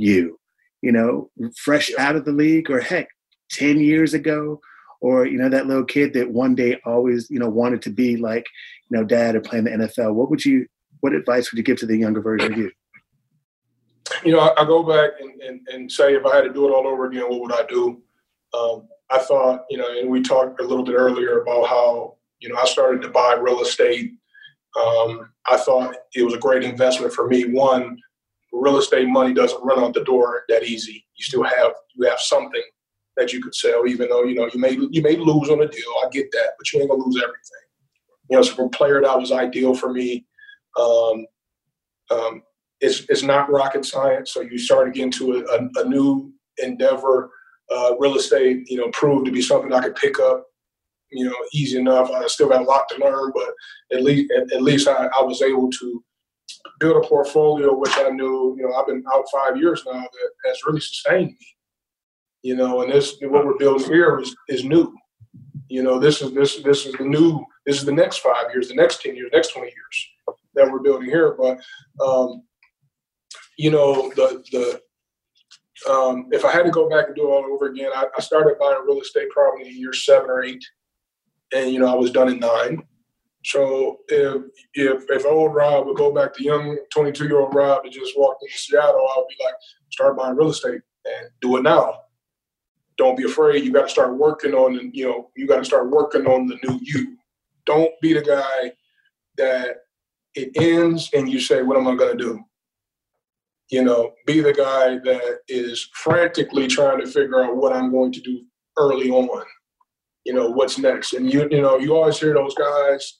you? 0.00 0.38
You 0.82 0.92
know, 0.92 1.30
fresh 1.56 1.90
out 1.98 2.16
of 2.16 2.24
the 2.24 2.32
league, 2.32 2.70
or 2.70 2.80
heck, 2.80 3.08
10 3.50 3.80
years 3.80 4.14
ago, 4.14 4.60
or 5.00 5.26
you 5.26 5.38
know 5.38 5.48
that 5.48 5.66
little 5.66 5.84
kid 5.84 6.12
that 6.14 6.30
one 6.30 6.54
day 6.54 6.78
always 6.84 7.30
you 7.30 7.38
know 7.38 7.48
wanted 7.48 7.82
to 7.82 7.90
be 7.90 8.16
like 8.16 8.46
you 8.90 8.98
know 8.98 9.04
dad 9.04 9.34
or 9.34 9.40
playing 9.40 9.64
the 9.64 9.70
NFL. 9.70 10.14
What 10.14 10.30
would 10.30 10.44
you 10.44 10.66
what 11.00 11.14
advice 11.14 11.50
would 11.50 11.58
you 11.58 11.64
give 11.64 11.78
to 11.78 11.86
the 11.86 11.96
younger 11.96 12.20
version 12.20 12.52
of 12.52 12.58
you? 12.58 12.70
You 14.24 14.32
know, 14.32 14.40
I, 14.40 14.62
I 14.62 14.64
go 14.64 14.82
back 14.82 15.12
and, 15.20 15.40
and, 15.40 15.68
and, 15.68 15.90
say 15.90 16.14
if 16.14 16.26
I 16.26 16.34
had 16.34 16.42
to 16.42 16.52
do 16.52 16.68
it 16.68 16.72
all 16.72 16.86
over 16.86 17.06
again, 17.06 17.28
what 17.28 17.40
would 17.40 17.52
I 17.52 17.64
do? 17.66 18.02
Um, 18.52 18.88
I 19.08 19.18
thought, 19.18 19.64
you 19.70 19.78
know, 19.78 19.88
and 19.88 20.10
we 20.10 20.20
talked 20.20 20.60
a 20.60 20.64
little 20.64 20.84
bit 20.84 20.94
earlier 20.94 21.40
about 21.40 21.68
how, 21.68 22.16
you 22.40 22.48
know, 22.48 22.56
I 22.56 22.64
started 22.64 23.02
to 23.02 23.08
buy 23.08 23.34
real 23.34 23.62
estate. 23.62 24.12
Um, 24.78 25.30
I 25.46 25.56
thought 25.56 25.94
it 26.14 26.22
was 26.22 26.34
a 26.34 26.38
great 26.38 26.64
investment 26.64 27.12
for 27.12 27.28
me. 27.28 27.46
One, 27.46 27.98
real 28.52 28.78
estate 28.78 29.08
money 29.08 29.32
doesn't 29.32 29.64
run 29.64 29.78
out 29.78 29.94
the 29.94 30.04
door 30.04 30.42
that 30.48 30.64
easy. 30.64 31.04
You 31.16 31.24
still 31.24 31.44
have 31.44 31.72
you 31.94 32.08
have 32.08 32.20
something 32.20 32.62
that 33.16 33.32
you 33.32 33.42
could 33.42 33.54
sell, 33.54 33.86
even 33.86 34.08
though 34.08 34.24
you 34.24 34.34
know 34.34 34.48
you 34.52 34.60
may 34.60 34.72
you 34.90 35.02
may 35.02 35.16
lose 35.16 35.50
on 35.50 35.62
a 35.62 35.68
deal. 35.68 35.92
I 36.04 36.08
get 36.10 36.30
that, 36.32 36.50
but 36.58 36.72
you 36.72 36.80
ain't 36.80 36.90
gonna 36.90 37.02
lose 37.02 37.16
everything. 37.16 37.66
You 38.28 38.36
know, 38.36 38.42
so 38.42 38.54
for 38.54 38.66
a 38.66 38.70
player 38.70 39.00
that 39.02 39.18
was 39.18 39.32
ideal 39.32 39.74
for 39.74 39.92
me. 39.92 40.26
Um, 40.78 41.26
um, 42.10 42.42
it's 42.80 43.04
it's 43.08 43.22
not 43.22 43.50
rocket 43.50 43.84
science. 43.84 44.32
So 44.32 44.40
you 44.40 44.58
start 44.58 44.86
to 44.86 44.92
get 44.92 45.04
into 45.04 45.34
a, 45.34 45.44
a, 45.44 45.84
a 45.84 45.88
new 45.88 46.32
endeavor. 46.58 47.30
Uh, 47.72 47.94
real 48.00 48.16
estate, 48.16 48.68
you 48.68 48.76
know, 48.76 48.88
proved 48.90 49.26
to 49.26 49.32
be 49.32 49.40
something 49.40 49.72
I 49.72 49.80
could 49.80 49.94
pick 49.94 50.18
up, 50.18 50.44
you 51.12 51.24
know, 51.24 51.36
easy 51.52 51.78
enough. 51.78 52.10
I 52.10 52.26
still 52.26 52.48
got 52.48 52.62
a 52.62 52.64
lot 52.64 52.88
to 52.88 52.98
learn, 52.98 53.30
but 53.32 53.50
at 53.92 54.02
least 54.02 54.32
at, 54.36 54.52
at 54.52 54.62
least 54.62 54.88
I, 54.88 55.08
I 55.16 55.22
was 55.22 55.40
able 55.40 55.70
to 55.70 56.04
build 56.78 57.04
a 57.04 57.06
portfolio, 57.06 57.74
which 57.74 57.96
I 57.96 58.10
knew, 58.10 58.56
you 58.58 58.66
know, 58.66 58.74
I've 58.74 58.86
been 58.86 59.04
out 59.12 59.24
five 59.32 59.56
years 59.56 59.82
now 59.86 60.00
that 60.00 60.30
has 60.46 60.58
really 60.66 60.80
sustained 60.80 61.30
me 61.30 61.46
you 62.42 62.56
know, 62.56 62.82
and 62.82 62.92
this 62.92 63.16
what 63.20 63.44
we're 63.44 63.58
building 63.58 63.86
here 63.86 64.18
is, 64.18 64.34
is 64.48 64.64
new. 64.64 64.94
You 65.68 65.82
know, 65.82 65.98
this 65.98 66.22
is 66.22 66.32
this 66.32 66.62
this 66.62 66.86
is 66.86 66.94
the 66.94 67.04
new 67.04 67.44
this 67.66 67.78
is 67.78 67.84
the 67.84 67.92
next 67.92 68.18
five 68.18 68.46
years, 68.52 68.68
the 68.68 68.74
next 68.74 69.02
ten 69.02 69.14
years, 69.14 69.30
next 69.32 69.52
twenty 69.52 69.68
years 69.68 70.36
that 70.54 70.70
we're 70.70 70.80
building 70.80 71.08
here. 71.08 71.36
But 71.38 71.60
um, 72.04 72.42
you 73.56 73.70
know, 73.70 74.10
the 74.16 74.42
the 74.52 75.90
um, 75.90 76.28
if 76.32 76.44
I 76.44 76.50
had 76.50 76.64
to 76.64 76.70
go 76.70 76.88
back 76.88 77.06
and 77.06 77.16
do 77.16 77.22
it 77.22 77.30
all 77.30 77.44
over 77.44 77.66
again, 77.66 77.90
I, 77.94 78.06
I 78.16 78.20
started 78.20 78.58
buying 78.58 78.84
real 78.86 79.00
estate 79.00 79.30
probably 79.30 79.68
in 79.68 79.78
year 79.78 79.92
seven 79.92 80.30
or 80.30 80.42
eight, 80.42 80.64
and 81.54 81.70
you 81.70 81.78
know 81.78 81.92
I 81.92 81.94
was 81.94 82.10
done 82.10 82.28
in 82.28 82.40
nine. 82.40 82.82
So 83.44 83.98
if 84.08 84.42
if 84.74 85.04
if 85.08 85.26
old 85.26 85.54
Rob 85.54 85.86
would 85.86 85.96
go 85.96 86.12
back 86.12 86.34
to 86.34 86.44
young 86.44 86.76
22 86.92 87.24
year 87.24 87.40
old 87.40 87.54
Rob 87.54 87.84
that 87.84 87.92
just 87.92 88.18
walked 88.18 88.42
into 88.42 88.56
Seattle, 88.56 89.08
I 89.08 89.14
would 89.16 89.28
be 89.28 89.44
like, 89.44 89.54
start 89.90 90.16
buying 90.16 90.36
real 90.36 90.50
estate 90.50 90.82
and 91.06 91.30
do 91.40 91.56
it 91.56 91.62
now 91.62 91.94
don't 93.00 93.16
be 93.16 93.24
afraid. 93.24 93.64
You 93.64 93.72
got 93.72 93.84
to 93.84 93.88
start 93.88 94.18
working 94.18 94.52
on, 94.52 94.90
you 94.92 95.08
know, 95.08 95.30
you 95.34 95.46
got 95.46 95.56
to 95.56 95.64
start 95.64 95.90
working 95.90 96.26
on 96.26 96.46
the 96.46 96.58
new 96.62 96.78
you. 96.82 97.16
Don't 97.64 97.90
be 98.02 98.12
the 98.12 98.20
guy 98.20 98.72
that 99.38 99.78
it 100.34 100.50
ends 100.56 101.08
and 101.14 101.26
you 101.26 101.40
say, 101.40 101.62
what 101.62 101.78
am 101.78 101.88
I 101.88 101.94
going 101.94 102.18
to 102.18 102.22
do? 102.22 102.40
You 103.70 103.84
know, 103.84 104.12
be 104.26 104.40
the 104.40 104.52
guy 104.52 104.98
that 104.98 105.38
is 105.48 105.88
frantically 105.94 106.66
trying 106.66 107.00
to 107.00 107.06
figure 107.06 107.42
out 107.42 107.56
what 107.56 107.72
I'm 107.72 107.90
going 107.90 108.12
to 108.12 108.20
do 108.20 108.42
early 108.76 109.08
on. 109.10 109.46
You 110.26 110.34
know, 110.34 110.50
what's 110.50 110.78
next? 110.78 111.14
And 111.14 111.32
you, 111.32 111.48
you 111.50 111.62
know, 111.62 111.78
you 111.78 111.96
always 111.96 112.20
hear 112.20 112.34
those 112.34 112.54
guys 112.54 113.19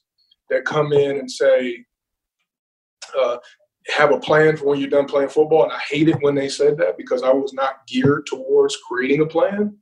that 0.51 0.65
come 0.65 0.93
in 0.93 1.17
and 1.17 1.31
say, 1.31 1.83
uh, 3.19 3.37
have 3.87 4.11
a 4.11 4.19
plan 4.19 4.55
for 4.55 4.65
when 4.65 4.79
you're 4.79 4.89
done 4.89 5.07
playing 5.07 5.29
football. 5.29 5.63
And 5.63 5.71
I 5.71 5.79
hate 5.89 6.07
it 6.07 6.21
when 6.21 6.35
they 6.35 6.49
said 6.49 6.77
that 6.77 6.97
because 6.97 7.23
I 7.23 7.31
was 7.31 7.53
not 7.53 7.87
geared 7.87 8.27
towards 8.27 8.77
creating 8.87 9.21
a 9.21 9.25
plan. 9.25 9.75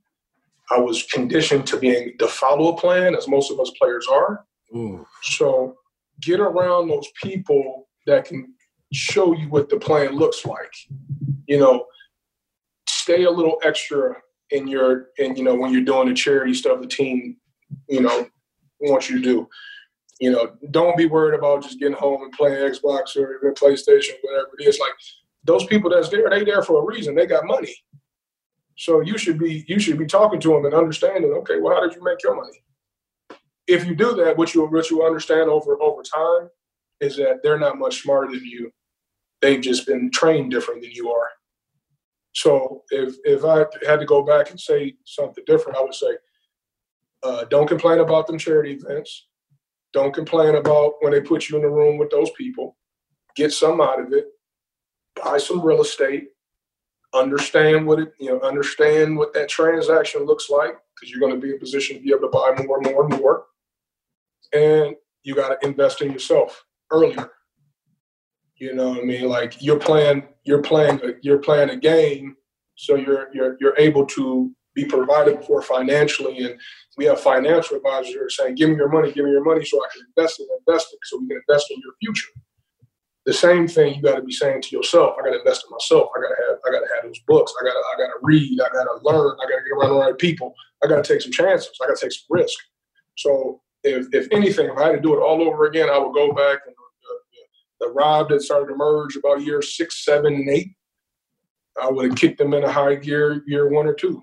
I 0.70 0.78
was 0.78 1.02
conditioned 1.04 1.66
to 1.66 1.76
being 1.76 2.16
to 2.18 2.28
follow 2.28 2.72
a 2.72 2.76
plan, 2.76 3.14
as 3.14 3.28
most 3.28 3.50
of 3.50 3.60
us 3.60 3.70
players 3.78 4.06
are. 4.10 4.46
Ooh. 4.74 5.04
So 5.22 5.74
get 6.22 6.40
around 6.40 6.88
those 6.88 7.08
people 7.22 7.88
that 8.06 8.24
can 8.24 8.54
show 8.92 9.34
you 9.34 9.48
what 9.48 9.68
the 9.68 9.78
plan 9.78 10.14
looks 10.14 10.46
like. 10.46 10.72
You 11.46 11.58
know, 11.58 11.86
stay 12.88 13.24
a 13.24 13.30
little 13.30 13.58
extra 13.64 14.14
in 14.50 14.68
your 14.68 15.08
and 15.18 15.36
you 15.36 15.44
know 15.44 15.54
when 15.54 15.72
you're 15.72 15.82
doing 15.82 16.08
the 16.08 16.14
charity 16.14 16.54
stuff 16.54 16.80
the 16.80 16.86
team 16.86 17.36
you 17.88 18.00
know 18.00 18.26
wants 18.80 19.10
you 19.10 19.16
to 19.16 19.22
do. 19.22 19.48
You 20.20 20.30
know, 20.30 20.52
don't 20.70 20.96
be 20.98 21.06
worried 21.06 21.38
about 21.38 21.62
just 21.62 21.78
getting 21.78 21.96
home 21.96 22.22
and 22.22 22.32
playing 22.32 22.56
Xbox 22.56 23.16
or 23.16 23.36
even 23.36 23.54
PlayStation, 23.54 24.12
whatever 24.22 24.50
it 24.58 24.66
is. 24.66 24.78
Like 24.78 24.92
those 25.44 25.64
people 25.64 25.90
that's 25.90 26.10
there, 26.10 26.28
they 26.28 26.44
there 26.44 26.62
for 26.62 26.82
a 26.82 26.86
reason. 26.86 27.14
They 27.14 27.26
got 27.26 27.46
money. 27.46 27.74
So 28.76 29.00
you 29.00 29.18
should 29.18 29.38
be 29.38 29.64
you 29.66 29.78
should 29.78 29.98
be 29.98 30.06
talking 30.06 30.40
to 30.40 30.48
them 30.48 30.66
and 30.66 30.74
understanding. 30.74 31.32
Okay, 31.32 31.58
well, 31.58 31.74
how 31.74 31.80
did 31.86 31.94
you 31.94 32.04
make 32.04 32.22
your 32.22 32.36
money? 32.36 32.62
If 33.66 33.86
you 33.86 33.94
do 33.94 34.14
that, 34.16 34.36
what 34.36 34.54
you 34.54 34.66
what 34.66 34.90
you 34.90 35.04
understand 35.04 35.48
over 35.48 35.80
over 35.80 36.02
time 36.02 36.50
is 37.00 37.16
that 37.16 37.40
they're 37.42 37.58
not 37.58 37.78
much 37.78 38.02
smarter 38.02 38.30
than 38.30 38.44
you. 38.44 38.70
They've 39.40 39.60
just 39.60 39.86
been 39.86 40.10
trained 40.10 40.50
different 40.50 40.82
than 40.82 40.92
you 40.92 41.10
are. 41.10 41.28
So 42.32 42.84
if 42.90 43.16
if 43.24 43.44
I 43.44 43.66
had 43.86 44.00
to 44.00 44.06
go 44.06 44.22
back 44.22 44.50
and 44.50 44.60
say 44.60 44.94
something 45.04 45.44
different, 45.46 45.78
I 45.78 45.82
would 45.82 45.94
say, 45.94 46.16
uh, 47.22 47.44
don't 47.44 47.66
complain 47.66 48.00
about 48.00 48.26
them 48.26 48.38
charity 48.38 48.72
events. 48.72 49.28
Don't 49.92 50.14
complain 50.14 50.54
about 50.54 50.94
when 51.00 51.12
they 51.12 51.20
put 51.20 51.48
you 51.48 51.56
in 51.56 51.62
the 51.62 51.68
room 51.68 51.98
with 51.98 52.10
those 52.10 52.30
people. 52.32 52.76
Get 53.34 53.52
some 53.52 53.80
out 53.80 54.00
of 54.00 54.12
it. 54.12 54.26
Buy 55.22 55.38
some 55.38 55.60
real 55.60 55.80
estate. 55.80 56.28
Understand 57.12 57.86
what 57.86 57.98
it, 57.98 58.12
you 58.20 58.30
know, 58.30 58.40
understand 58.40 59.16
what 59.16 59.34
that 59.34 59.48
transaction 59.48 60.24
looks 60.24 60.48
like 60.48 60.74
because 60.94 61.10
you're 61.10 61.20
going 61.20 61.34
to 61.34 61.40
be 61.40 61.50
in 61.50 61.56
a 61.56 61.58
position 61.58 61.96
to 61.96 62.02
be 62.02 62.10
able 62.10 62.20
to 62.20 62.28
buy 62.28 62.54
more 62.64 62.78
and 62.78 62.86
more 62.86 63.04
and 63.04 63.20
more. 63.20 63.44
And 64.52 64.94
you 65.24 65.34
got 65.34 65.60
to 65.60 65.66
invest 65.66 66.02
in 66.02 66.12
yourself 66.12 66.64
earlier. 66.92 67.30
You 68.56 68.74
know 68.74 68.90
what 68.90 69.00
I 69.00 69.02
mean? 69.02 69.28
Like 69.28 69.60
you're 69.60 69.78
playing, 69.78 70.22
you're 70.44 70.62
playing, 70.62 71.00
you're 71.22 71.38
playing 71.38 71.70
a 71.70 71.76
game, 71.76 72.36
so 72.76 72.94
you're 72.94 73.28
you're 73.34 73.56
you're 73.58 73.76
able 73.78 74.06
to 74.06 74.54
be 74.82 74.88
provided 74.88 75.44
for 75.44 75.62
financially. 75.62 76.38
And 76.44 76.58
we 76.96 77.04
have 77.06 77.20
financial 77.20 77.76
advisors 77.76 78.36
saying, 78.36 78.54
"Give 78.56 78.70
me 78.70 78.76
your 78.76 78.88
money, 78.88 79.12
give 79.12 79.24
me 79.24 79.30
your 79.30 79.44
money, 79.44 79.64
so 79.64 79.78
I 79.78 79.88
can 79.92 80.06
invest 80.16 80.40
in 80.40 80.46
invest 80.66 80.92
it, 80.92 80.98
so 81.04 81.18
we 81.18 81.28
can 81.28 81.42
invest 81.46 81.70
in 81.70 81.80
your 81.84 81.94
future." 82.00 82.30
The 83.26 83.32
same 83.32 83.68
thing 83.68 83.94
you 83.94 84.02
got 84.02 84.16
to 84.16 84.22
be 84.22 84.32
saying 84.32 84.62
to 84.62 84.76
yourself. 84.76 85.16
I 85.18 85.22
got 85.22 85.30
to 85.30 85.38
invest 85.38 85.64
in 85.66 85.70
myself. 85.70 86.10
I 86.16 86.20
got 86.20 86.28
to 86.28 86.42
have. 86.48 86.58
I 86.66 86.70
got 86.70 86.80
to 86.80 86.94
have 86.94 87.04
those 87.04 87.20
books. 87.26 87.52
I 87.60 87.64
got 87.64 87.72
to. 87.72 87.82
I 87.94 88.06
got 88.06 88.12
to 88.12 88.18
read. 88.22 88.60
I 88.60 88.68
got 88.72 88.84
to 88.84 88.98
learn. 89.02 89.36
I 89.40 89.44
got 89.50 89.58
to 89.58 89.64
get 89.64 89.76
around 89.76 89.90
the 89.90 90.00
right 90.00 90.18
people. 90.18 90.54
I 90.82 90.88
got 90.88 91.04
to 91.04 91.12
take 91.12 91.22
some 91.22 91.32
chances. 91.32 91.70
I 91.82 91.86
got 91.86 91.96
to 91.96 92.06
take 92.06 92.12
some 92.12 92.26
risk. 92.30 92.58
So 93.16 93.60
if 93.84 94.06
if 94.12 94.28
anything, 94.32 94.70
if 94.70 94.78
I 94.78 94.86
had 94.86 94.92
to 94.92 95.00
do 95.00 95.14
it 95.14 95.20
all 95.20 95.42
over 95.42 95.66
again, 95.66 95.90
I 95.90 95.98
would 95.98 96.14
go 96.14 96.32
back 96.32 96.60
and 96.66 96.74
the 97.80 97.88
Rob 97.88 98.28
that 98.28 98.42
started 98.42 98.66
to 98.68 98.76
merge 98.76 99.16
about 99.16 99.42
year 99.42 99.62
six, 99.62 100.04
seven, 100.04 100.34
and 100.34 100.48
eight, 100.48 100.68
I 101.82 101.90
would 101.90 102.10
have 102.10 102.18
kicked 102.18 102.38
them 102.38 102.52
in 102.54 102.62
a 102.62 102.70
high 102.70 102.94
gear 102.94 103.42
year 103.46 103.68
one 103.70 103.86
or 103.86 103.94
two. 103.94 104.22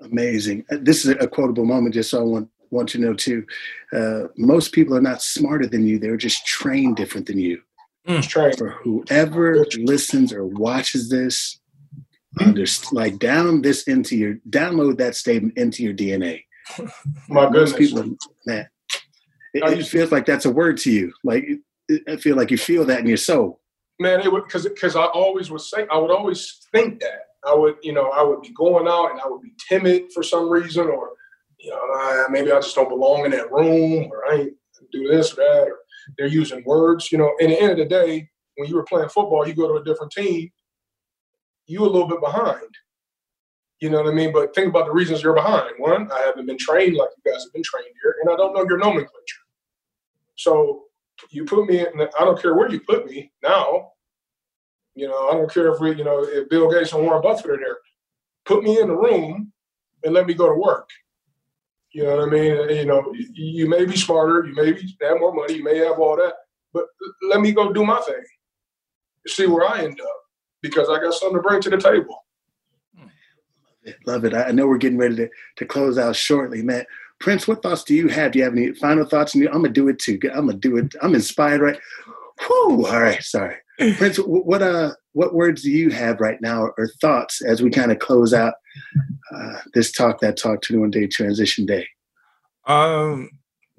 Amazing. 0.00 0.64
Uh, 0.70 0.76
this 0.80 1.04
is 1.04 1.12
a 1.12 1.26
quotable 1.26 1.64
moment, 1.64 1.94
just 1.94 2.10
so 2.10 2.20
I 2.20 2.24
want, 2.24 2.50
want 2.70 2.88
to 2.90 2.98
know 2.98 3.14
too. 3.14 3.46
Uh, 3.92 4.24
most 4.36 4.72
people 4.72 4.96
are 4.96 5.00
not 5.00 5.22
smarter 5.22 5.66
than 5.66 5.86
you, 5.86 5.98
they're 5.98 6.16
just 6.16 6.46
trained 6.46 6.96
different 6.96 7.26
than 7.26 7.38
you. 7.38 7.62
Mm. 8.06 8.56
For 8.56 8.70
whoever 8.70 9.66
listens 9.78 10.32
or 10.32 10.46
watches 10.46 11.10
this, 11.10 11.58
just 12.54 12.92
like 12.92 13.18
down 13.18 13.62
this 13.62 13.84
into 13.84 14.16
your 14.16 14.34
download 14.48 14.98
that 14.98 15.16
statement 15.16 15.56
into 15.56 15.82
your 15.82 15.94
DNA. 15.94 16.44
My 17.28 17.46
goodness. 17.46 17.72
Most 17.72 17.76
people, 17.76 18.16
man, 18.46 18.68
it, 19.54 19.78
it 19.78 19.86
feels 19.86 20.12
like 20.12 20.26
that's 20.26 20.44
a 20.44 20.50
word 20.50 20.76
to 20.78 20.92
you. 20.92 21.12
Like 21.24 21.48
I 22.08 22.16
feel 22.16 22.36
like 22.36 22.50
you 22.50 22.58
feel 22.58 22.84
that 22.84 23.00
in 23.00 23.06
your 23.06 23.16
soul. 23.16 23.60
Man, 23.98 24.20
it 24.20 24.30
would 24.30 24.44
because 24.44 24.68
because 24.68 24.94
I 24.94 25.06
always 25.06 25.50
would 25.50 25.62
say 25.62 25.86
I 25.90 25.98
would 25.98 26.10
always 26.10 26.60
think 26.72 27.00
that 27.00 27.25
I 27.46 27.54
would 27.54 27.76
you 27.82 27.92
know 27.92 28.10
I 28.10 28.22
would 28.22 28.42
be 28.42 28.52
going 28.52 28.88
out 28.88 29.10
and 29.10 29.20
I 29.20 29.26
would 29.26 29.42
be 29.42 29.52
timid 29.68 30.12
for 30.12 30.22
some 30.22 30.48
reason 30.48 30.86
or 30.86 31.10
you 31.58 31.70
know 31.70 31.76
I, 31.76 32.26
maybe 32.30 32.52
I 32.52 32.60
just 32.60 32.74
don't 32.74 32.88
belong 32.88 33.24
in 33.24 33.30
that 33.32 33.52
room 33.52 34.10
or 34.12 34.26
I 34.30 34.36
ain't 34.36 34.52
do 34.92 35.08
this 35.08 35.32
or 35.32 35.36
that 35.36 35.68
or 35.68 35.78
they're 36.16 36.26
using 36.26 36.62
words 36.64 37.10
you 37.10 37.18
know. 37.18 37.32
In 37.40 37.50
the 37.50 37.60
end 37.60 37.72
of 37.72 37.78
the 37.78 37.84
day, 37.84 38.28
when 38.56 38.68
you 38.68 38.76
were 38.76 38.84
playing 38.84 39.08
football, 39.08 39.46
you 39.46 39.54
go 39.54 39.68
to 39.68 39.80
a 39.80 39.84
different 39.84 40.12
team, 40.12 40.50
you 41.66 41.82
a 41.82 41.86
little 41.86 42.08
bit 42.08 42.20
behind. 42.20 42.68
You 43.80 43.90
know 43.90 44.02
what 44.02 44.10
I 44.10 44.14
mean? 44.14 44.32
But 44.32 44.54
think 44.54 44.68
about 44.68 44.86
the 44.86 44.92
reasons 44.92 45.22
you're 45.22 45.34
behind. 45.34 45.72
One, 45.78 46.10
I 46.10 46.20
haven't 46.20 46.46
been 46.46 46.56
trained 46.58 46.96
like 46.96 47.10
you 47.16 47.30
guys 47.30 47.44
have 47.44 47.52
been 47.52 47.62
trained 47.62 47.94
here, 48.02 48.16
and 48.22 48.32
I 48.32 48.36
don't 48.36 48.54
know 48.54 48.64
your 48.66 48.78
nomenclature. 48.78 49.42
So 50.36 50.84
you 51.30 51.44
put 51.44 51.66
me 51.66 51.80
in, 51.80 51.86
I 52.00 52.24
don't 52.24 52.40
care 52.40 52.54
where 52.54 52.70
you 52.70 52.80
put 52.80 53.06
me 53.06 53.32
now. 53.42 53.92
You 54.96 55.06
know, 55.06 55.28
I 55.28 55.34
don't 55.34 55.52
care 55.52 55.72
if 55.72 55.78
we, 55.78 55.94
you 55.94 56.04
know, 56.04 56.24
if 56.24 56.48
Bill 56.48 56.70
Gates 56.70 56.92
and 56.92 57.02
Warren 57.02 57.22
Buffett 57.22 57.50
are 57.50 57.58
there. 57.58 57.76
Put 58.46 58.64
me 58.64 58.80
in 58.80 58.88
the 58.88 58.96
room 58.96 59.52
and 60.02 60.14
let 60.14 60.26
me 60.26 60.34
go 60.34 60.48
to 60.48 60.54
work. 60.54 60.88
You 61.92 62.04
know 62.04 62.16
what 62.16 62.28
I 62.28 62.30
mean? 62.30 62.76
You 62.76 62.86
know, 62.86 63.12
you 63.32 63.68
may 63.68 63.84
be 63.84 63.96
smarter, 63.96 64.46
you 64.46 64.54
may 64.54 64.72
have 65.06 65.20
more 65.20 65.34
money, 65.34 65.54
you 65.54 65.64
may 65.64 65.78
have 65.78 65.98
all 65.98 66.16
that, 66.16 66.34
but 66.72 66.86
let 67.28 67.40
me 67.40 67.52
go 67.52 67.72
do 67.72 67.84
my 67.84 68.00
thing. 68.00 68.24
See 69.26 69.46
where 69.46 69.68
I 69.68 69.82
end 69.82 70.00
up 70.00 70.16
because 70.62 70.88
I 70.88 70.98
got 70.98 71.14
something 71.14 71.38
to 71.38 71.42
bring 71.42 71.60
to 71.62 71.70
the 71.70 71.78
table. 71.78 72.24
Love 74.06 74.24
it. 74.24 74.34
I 74.34 74.50
know 74.50 74.66
we're 74.66 74.78
getting 74.78 74.98
ready 74.98 75.16
to, 75.16 75.28
to 75.56 75.66
close 75.66 75.98
out 75.98 76.16
shortly, 76.16 76.62
man. 76.62 76.84
Prince, 77.18 77.46
what 77.46 77.62
thoughts 77.62 77.84
do 77.84 77.94
you 77.94 78.08
have? 78.08 78.32
Do 78.32 78.38
you 78.38 78.44
have 78.44 78.52
any 78.52 78.72
final 78.72 79.04
thoughts? 79.04 79.34
I'm 79.34 79.44
gonna 79.44 79.68
do 79.68 79.88
it 79.88 79.98
too. 79.98 80.18
I'm 80.34 80.46
gonna 80.46 80.54
do 80.54 80.76
it. 80.76 80.94
I'm 81.02 81.14
inspired, 81.14 81.60
right? 81.60 81.78
Whew. 82.40 82.86
All 82.86 83.00
right, 83.00 83.22
sorry, 83.22 83.56
Prince. 83.96 84.18
What 84.18 84.62
uh, 84.62 84.92
what 85.12 85.34
words 85.34 85.62
do 85.62 85.70
you 85.70 85.90
have 85.90 86.20
right 86.20 86.40
now, 86.40 86.70
or 86.76 86.88
thoughts 87.00 87.42
as 87.42 87.62
we 87.62 87.70
kind 87.70 87.92
of 87.92 87.98
close 87.98 88.34
out 88.34 88.54
uh, 89.34 89.58
this 89.74 89.92
talk, 89.92 90.20
that 90.20 90.36
talk, 90.36 90.62
21 90.62 90.90
day 90.90 91.06
transition 91.06 91.66
day? 91.66 91.86
Um, 92.66 93.30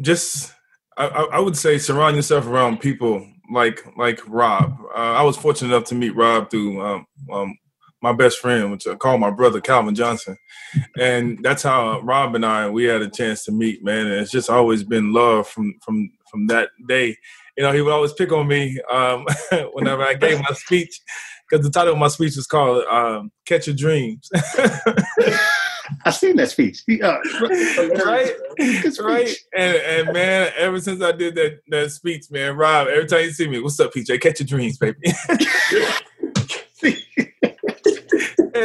just 0.02 0.54
I, 0.98 1.06
I 1.34 1.40
would 1.40 1.58
say 1.58 1.78
surround 1.78 2.16
yourself 2.16 2.48
around 2.48 2.80
people 2.80 3.26
like 3.52 3.86
like 3.98 4.22
Rob. 4.28 4.78
Uh, 4.96 5.14
I 5.14 5.24
was 5.24 5.38
fortunate 5.38 5.74
enough 5.74 5.88
to 5.90 5.96
meet 5.96 6.16
Rob 6.16 6.50
through 6.50 6.82
um, 6.82 7.06
um, 7.32 7.58
my 8.02 8.14
best 8.14 8.40
friend, 8.40 8.72
which 8.72 8.88
I 8.88 8.96
call 8.96 9.18
my 9.18 9.30
brother 9.30 9.62
Calvin 9.62 9.96
Johnson, 9.96 10.38
and 11.00 11.40
that's 11.44 11.64
how 11.64 12.00
Rob 12.02 12.36
and 12.36 12.46
I 12.46 12.70
we 12.70 12.86
had 12.86 13.02
a 13.02 13.10
chance 13.10 13.44
to 13.46 13.52
meet, 13.52 13.84
man. 13.84 14.08
And 14.08 14.16
it's 14.16 14.32
just 14.32 14.50
always 14.50 14.84
been 14.84 15.14
love 15.14 15.48
from 15.48 15.76
from 15.84 16.12
from 16.32 16.48
that 16.48 16.70
day. 16.88 17.18
You 17.58 17.64
know, 17.64 17.74
he 17.74 17.82
would 17.82 17.92
always 17.92 18.14
pick 18.14 18.32
on 18.32 18.48
me 18.48 18.80
um, 18.92 19.26
whenever 19.74 20.04
I 20.04 20.14
gave 20.14 20.40
my 20.40 20.54
speech 20.54 21.02
because 21.50 21.66
the 21.66 21.72
title 21.72 21.94
of 21.94 22.00
my 22.00 22.08
speech 22.08 22.36
was 22.36 22.48
called 22.48 22.84
um, 22.86 23.32
"Catch 23.46 23.68
Your 23.68 23.76
Dreams." 23.76 24.30
I 26.06 26.12
seen 26.12 26.36
that 26.36 26.50
speech. 26.52 26.84
Uh, 27.02 27.18
right, 28.06 28.34
right, 29.00 29.36
and, 29.56 29.76
and 29.78 30.14
man, 30.14 30.52
ever 30.58 30.80
since 30.82 31.02
I 31.02 31.14
did 31.14 31.36
that 31.36 31.60
that 31.70 31.92
speech, 31.92 32.26
man, 32.30 32.56
Rob, 32.56 32.88
every 32.88 33.08
time 33.08 33.22
you 33.22 33.32
see 33.32 33.48
me, 33.48 33.60
what's 33.60 33.80
up, 33.80 33.94
PJ? 33.94 34.22
Catch 34.22 34.42
your 34.42 34.48
dreams, 34.48 34.78
baby 34.78 34.98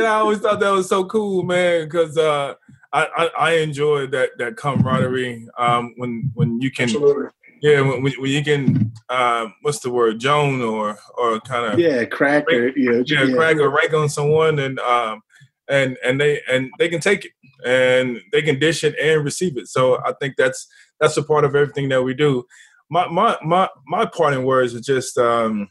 and 0.02 0.07
I 0.07 0.14
always 0.14 0.38
thought 0.40 0.61
that 0.61 0.70
was 0.70 0.88
so 0.88 1.05
cool, 1.05 1.42
man, 1.44 1.85
because 1.85 2.16
uh, 2.18 2.55
I, 2.92 3.07
I, 3.16 3.31
I 3.38 3.52
enjoy 3.59 4.07
that 4.09 4.31
that 4.38 4.57
camaraderie 4.57 5.48
um, 5.59 5.94
when 5.96 6.31
when 6.35 6.61
you 6.61 6.70
can. 6.70 6.85
Absolutely. 6.85 7.28
Yeah, 7.62 7.81
when, 7.81 8.03
when 8.03 8.31
you 8.31 8.42
can, 8.42 8.92
uh, 9.09 9.46
what's 9.62 9.79
the 9.79 9.90
word, 9.90 10.18
Joan 10.18 10.61
or 10.62 10.98
or 11.16 11.38
kind 11.40 11.72
of 11.72 11.79
yeah, 11.79 12.05
crack 12.05 12.44
or 12.48 12.77
you 12.77 12.90
know, 12.90 13.05
yeah, 13.07 13.22
yeah, 13.22 13.35
crack 13.37 13.57
or 13.57 13.70
rank 13.70 13.94
on 13.94 14.09
someone, 14.09 14.59
and 14.59 14.81
um, 14.81 15.22
and 15.68 15.96
and 16.05 16.20
they 16.20 16.40
and 16.51 16.72
they 16.81 16.88
can 16.88 17.01
take 17.01 17.25
it 17.25 17.33
and 17.64 18.20
they 18.33 18.42
can 18.42 18.59
dish 18.59 18.83
it 18.83 18.98
and 18.98 19.25
receive 19.25 19.57
it. 19.57 19.68
So 19.68 19.98
I 20.05 20.12
think 20.20 20.35
that's 20.37 20.66
that's 20.98 21.16
a 21.16 21.22
part 21.22 21.44
of 21.44 21.55
everything 21.55 21.88
that 21.90 22.03
we 22.03 22.14
do. 22.14 22.44
My 22.90 23.07
my 23.07 23.38
my 23.44 23.68
my 23.87 24.07
parting 24.07 24.44
words 24.44 24.75
are 24.75 24.81
just 24.81 25.16
um, 25.16 25.68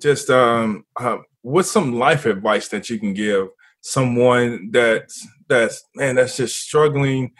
just 0.00 0.30
um, 0.30 0.86
uh, 0.98 1.18
what's 1.42 1.70
some 1.70 1.98
life 1.98 2.24
advice 2.24 2.68
that 2.68 2.88
you 2.88 2.98
can 2.98 3.12
give 3.12 3.48
someone 3.82 4.70
that's 4.72 5.26
that's 5.48 5.84
man 5.94 6.16
that's 6.16 6.36
just 6.36 6.60
struggling 6.60 7.32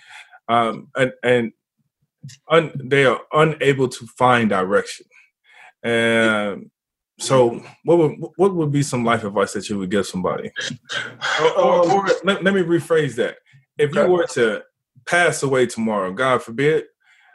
um, 0.48 0.88
and 0.96 1.12
and 1.22 1.52
un, 2.50 2.72
they 2.84 3.04
are 3.04 3.20
unable 3.32 3.88
to 3.88 4.06
find 4.18 4.50
direction 4.50 5.06
and 5.82 6.70
so 7.18 7.62
what 7.84 7.98
would 7.98 8.12
what 8.36 8.54
would 8.54 8.72
be 8.72 8.82
some 8.82 9.04
life 9.04 9.24
advice 9.24 9.52
that 9.52 9.68
you 9.68 9.78
would 9.78 9.90
give 9.90 10.06
somebody 10.06 10.50
or, 11.40 11.58
or, 11.58 11.90
or 11.90 12.06
let, 12.24 12.42
let, 12.44 12.54
me 12.54 12.62
rephrase 12.62 13.16
that 13.16 13.38
if 13.76 13.94
you 13.94 14.06
were 14.06 14.26
to 14.26 14.62
pass 15.06 15.42
away 15.42 15.66
tomorrow 15.66 16.12
god 16.12 16.42
forbid 16.42 16.84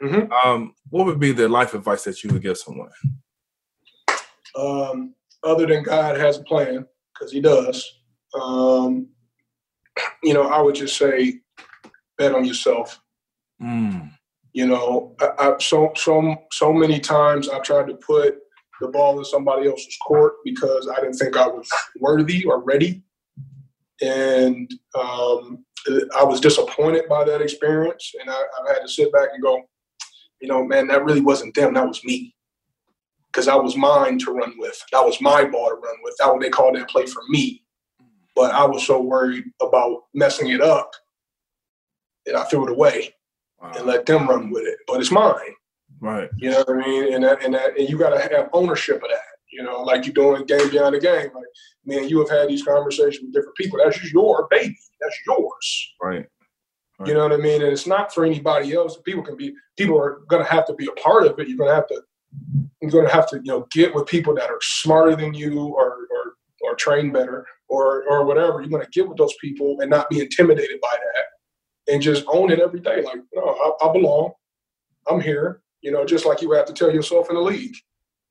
mm-hmm. 0.02 0.32
um, 0.32 0.74
what 0.88 1.06
would 1.06 1.20
be 1.20 1.32
the 1.32 1.48
life 1.48 1.74
advice 1.74 2.04
that 2.04 2.22
you 2.22 2.32
would 2.32 2.42
give 2.42 2.56
someone 2.56 2.90
um, 4.56 5.14
other 5.42 5.66
than 5.66 5.82
God 5.82 6.16
has 6.18 6.38
a 6.38 6.42
plan, 6.42 6.86
because 7.12 7.32
He 7.32 7.40
does. 7.40 8.00
Um, 8.40 9.08
you 10.22 10.34
know, 10.34 10.48
I 10.48 10.60
would 10.60 10.74
just 10.74 10.96
say, 10.96 11.40
bet 12.18 12.34
on 12.34 12.44
yourself. 12.44 13.00
Mm. 13.62 14.10
You 14.54 14.68
know, 14.68 15.16
I, 15.20 15.30
I, 15.38 15.54
so 15.58 15.92
so 15.96 16.36
so 16.52 16.72
many 16.72 17.00
times 17.00 17.48
I've 17.48 17.64
tried 17.64 17.88
to 17.88 17.94
put 17.94 18.38
the 18.80 18.88
ball 18.88 19.18
in 19.18 19.24
somebody 19.24 19.68
else's 19.68 19.98
court 20.06 20.34
because 20.44 20.88
I 20.88 21.00
didn't 21.00 21.14
think 21.14 21.36
I 21.36 21.48
was 21.48 21.68
worthy 21.98 22.44
or 22.44 22.62
ready. 22.62 23.02
And 24.00 24.72
um, 24.94 25.64
I 26.16 26.24
was 26.24 26.40
disappointed 26.40 27.08
by 27.08 27.24
that 27.24 27.42
experience. 27.42 28.12
And 28.20 28.30
I, 28.30 28.34
I 28.34 28.72
had 28.72 28.80
to 28.80 28.88
sit 28.88 29.12
back 29.12 29.28
and 29.32 29.42
go, 29.42 29.62
you 30.40 30.48
know, 30.48 30.64
man, 30.64 30.86
that 30.88 31.04
really 31.04 31.20
wasn't 31.20 31.54
them. 31.54 31.74
That 31.74 31.88
was 31.88 32.04
me. 32.04 32.34
Because 33.32 33.46
that 33.46 33.62
was 33.62 33.76
mine 33.76 34.18
to 34.20 34.32
run 34.32 34.54
with. 34.58 34.80
That 34.92 35.04
was 35.04 35.20
my 35.20 35.44
ball 35.44 35.68
to 35.68 35.74
run 35.74 35.96
with. 36.04 36.14
That 36.18 36.32
what 36.32 36.40
they 36.40 36.48
called 36.48 36.76
that 36.76 36.88
play 36.88 37.06
for 37.06 37.22
me. 37.28 37.64
But 38.36 38.52
I 38.52 38.64
was 38.64 38.86
so 38.86 39.00
worried 39.00 39.44
about 39.60 40.02
messing 40.14 40.50
it 40.50 40.60
up 40.60 40.92
that 42.26 42.36
I 42.36 42.44
threw 42.44 42.66
it 42.66 42.72
away. 42.72 43.14
And 43.72 43.86
let 43.86 44.06
them 44.06 44.28
run 44.28 44.50
with 44.50 44.64
it. 44.64 44.78
But 44.86 45.00
it's 45.00 45.10
mine. 45.10 45.54
Right. 46.00 46.28
You 46.36 46.50
know 46.50 46.58
what 46.58 46.84
I 46.84 46.86
mean? 46.86 47.14
And 47.14 47.24
that, 47.24 47.42
and 47.44 47.54
that, 47.54 47.78
and 47.78 47.88
you 47.88 47.98
got 47.98 48.10
to 48.10 48.20
have 48.20 48.48
ownership 48.52 48.96
of 48.96 49.10
that. 49.10 49.20
You 49.52 49.62
know, 49.62 49.82
like 49.82 50.04
you're 50.04 50.14
doing 50.14 50.44
game 50.46 50.68
beyond 50.70 50.96
the 50.96 51.00
game. 51.00 51.30
Like, 51.34 51.44
man, 51.86 52.08
you 52.08 52.18
have 52.18 52.28
had 52.28 52.48
these 52.48 52.64
conversations 52.64 53.20
with 53.22 53.32
different 53.32 53.56
people. 53.56 53.78
That's 53.82 54.12
your 54.12 54.48
baby. 54.50 54.76
That's 55.00 55.16
yours. 55.26 55.94
Right. 56.02 56.26
right. 56.98 57.08
You 57.08 57.14
know 57.14 57.22
what 57.22 57.32
I 57.32 57.36
mean? 57.36 57.62
And 57.62 57.70
it's 57.70 57.86
not 57.86 58.12
for 58.12 58.24
anybody 58.24 58.74
else. 58.74 58.98
People 59.04 59.22
can 59.22 59.36
be. 59.36 59.54
People 59.78 59.98
are 59.98 60.22
going 60.28 60.44
to 60.44 60.50
have 60.50 60.66
to 60.66 60.74
be 60.74 60.86
a 60.86 61.00
part 61.00 61.26
of 61.26 61.38
it. 61.38 61.48
You're 61.48 61.58
going 61.58 61.70
to 61.70 61.74
have 61.74 61.86
to. 61.88 62.02
You're 62.82 62.90
going 62.90 63.06
to 63.06 63.12
have 63.12 63.28
to, 63.28 63.36
you 63.36 63.52
know, 63.52 63.66
get 63.70 63.94
with 63.94 64.06
people 64.06 64.34
that 64.34 64.50
are 64.50 64.58
smarter 64.60 65.14
than 65.14 65.34
you 65.34 65.68
or 65.68 65.98
or 66.10 66.34
or 66.62 66.74
trained 66.74 67.12
better 67.12 67.46
or 67.68 68.04
or 68.08 68.24
whatever. 68.24 68.60
You're 68.60 68.70
going 68.70 68.84
to 68.84 68.90
get 68.90 69.08
with 69.08 69.18
those 69.18 69.34
people 69.40 69.76
and 69.80 69.88
not 69.88 70.10
be 70.10 70.20
intimidated 70.20 70.80
by 70.82 70.90
that, 70.92 71.24
and 71.88 72.02
just 72.02 72.24
own 72.28 72.50
it 72.50 72.60
every 72.60 72.80
day. 72.80 73.02
Like, 73.02 73.20
no, 73.34 73.42
I, 73.42 73.88
I 73.88 73.92
belong. 73.92 74.32
I'm 75.08 75.20
here. 75.20 75.62
You 75.82 75.90
know, 75.90 76.04
just 76.04 76.24
like 76.24 76.40
you 76.40 76.52
have 76.52 76.66
to 76.66 76.72
tell 76.72 76.92
yourself 76.92 77.28
in 77.28 77.36
the 77.36 77.42
league. 77.42 77.76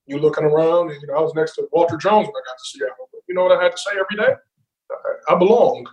You 0.07 0.17
looking 0.17 0.43
around, 0.43 0.91
and 0.91 1.01
you 1.01 1.07
know, 1.07 1.15
I 1.15 1.21
was 1.21 1.35
next 1.35 1.55
to 1.55 1.67
Walter 1.71 1.97
Jones 1.97 2.27
when 2.27 2.35
I 2.35 2.43
got 2.45 2.57
to 2.57 2.65
Seattle. 2.65 3.09
You 3.27 3.35
know 3.35 3.43
what 3.43 3.57
I 3.57 3.63
had 3.63 3.71
to 3.71 3.77
say 3.77 3.91
every 3.91 4.17
day? 4.17 4.33
I, 4.91 5.33
I 5.33 5.37
belong. 5.37 5.87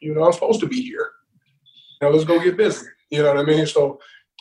You 0.00 0.14
know, 0.14 0.24
I'm 0.24 0.32
supposed 0.32 0.60
to 0.60 0.66
be 0.66 0.82
here. 0.82 1.10
Now 2.00 2.08
let's 2.08 2.24
go 2.24 2.42
get 2.42 2.56
busy. 2.56 2.86
You 3.10 3.22
know 3.22 3.34
what 3.34 3.38
I 3.38 3.44
mean? 3.44 3.66
So, 3.66 4.00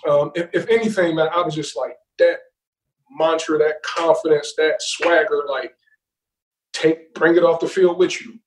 um, 0.10 0.32
if, 0.36 0.50
if 0.54 0.68
anything, 0.68 1.16
man, 1.16 1.30
I 1.32 1.42
was 1.42 1.54
just 1.54 1.78
like 1.78 1.96
that 2.18 2.40
mantra, 3.12 3.58
that 3.60 3.84
confidence, 3.84 4.54
that 4.58 4.82
swagger. 4.82 5.44
Like, 5.48 5.74
take, 6.74 7.14
bring 7.14 7.38
it 7.38 7.44
off 7.44 7.60
the 7.60 7.68
field 7.68 8.00
with 8.00 8.20
you. 8.22 8.40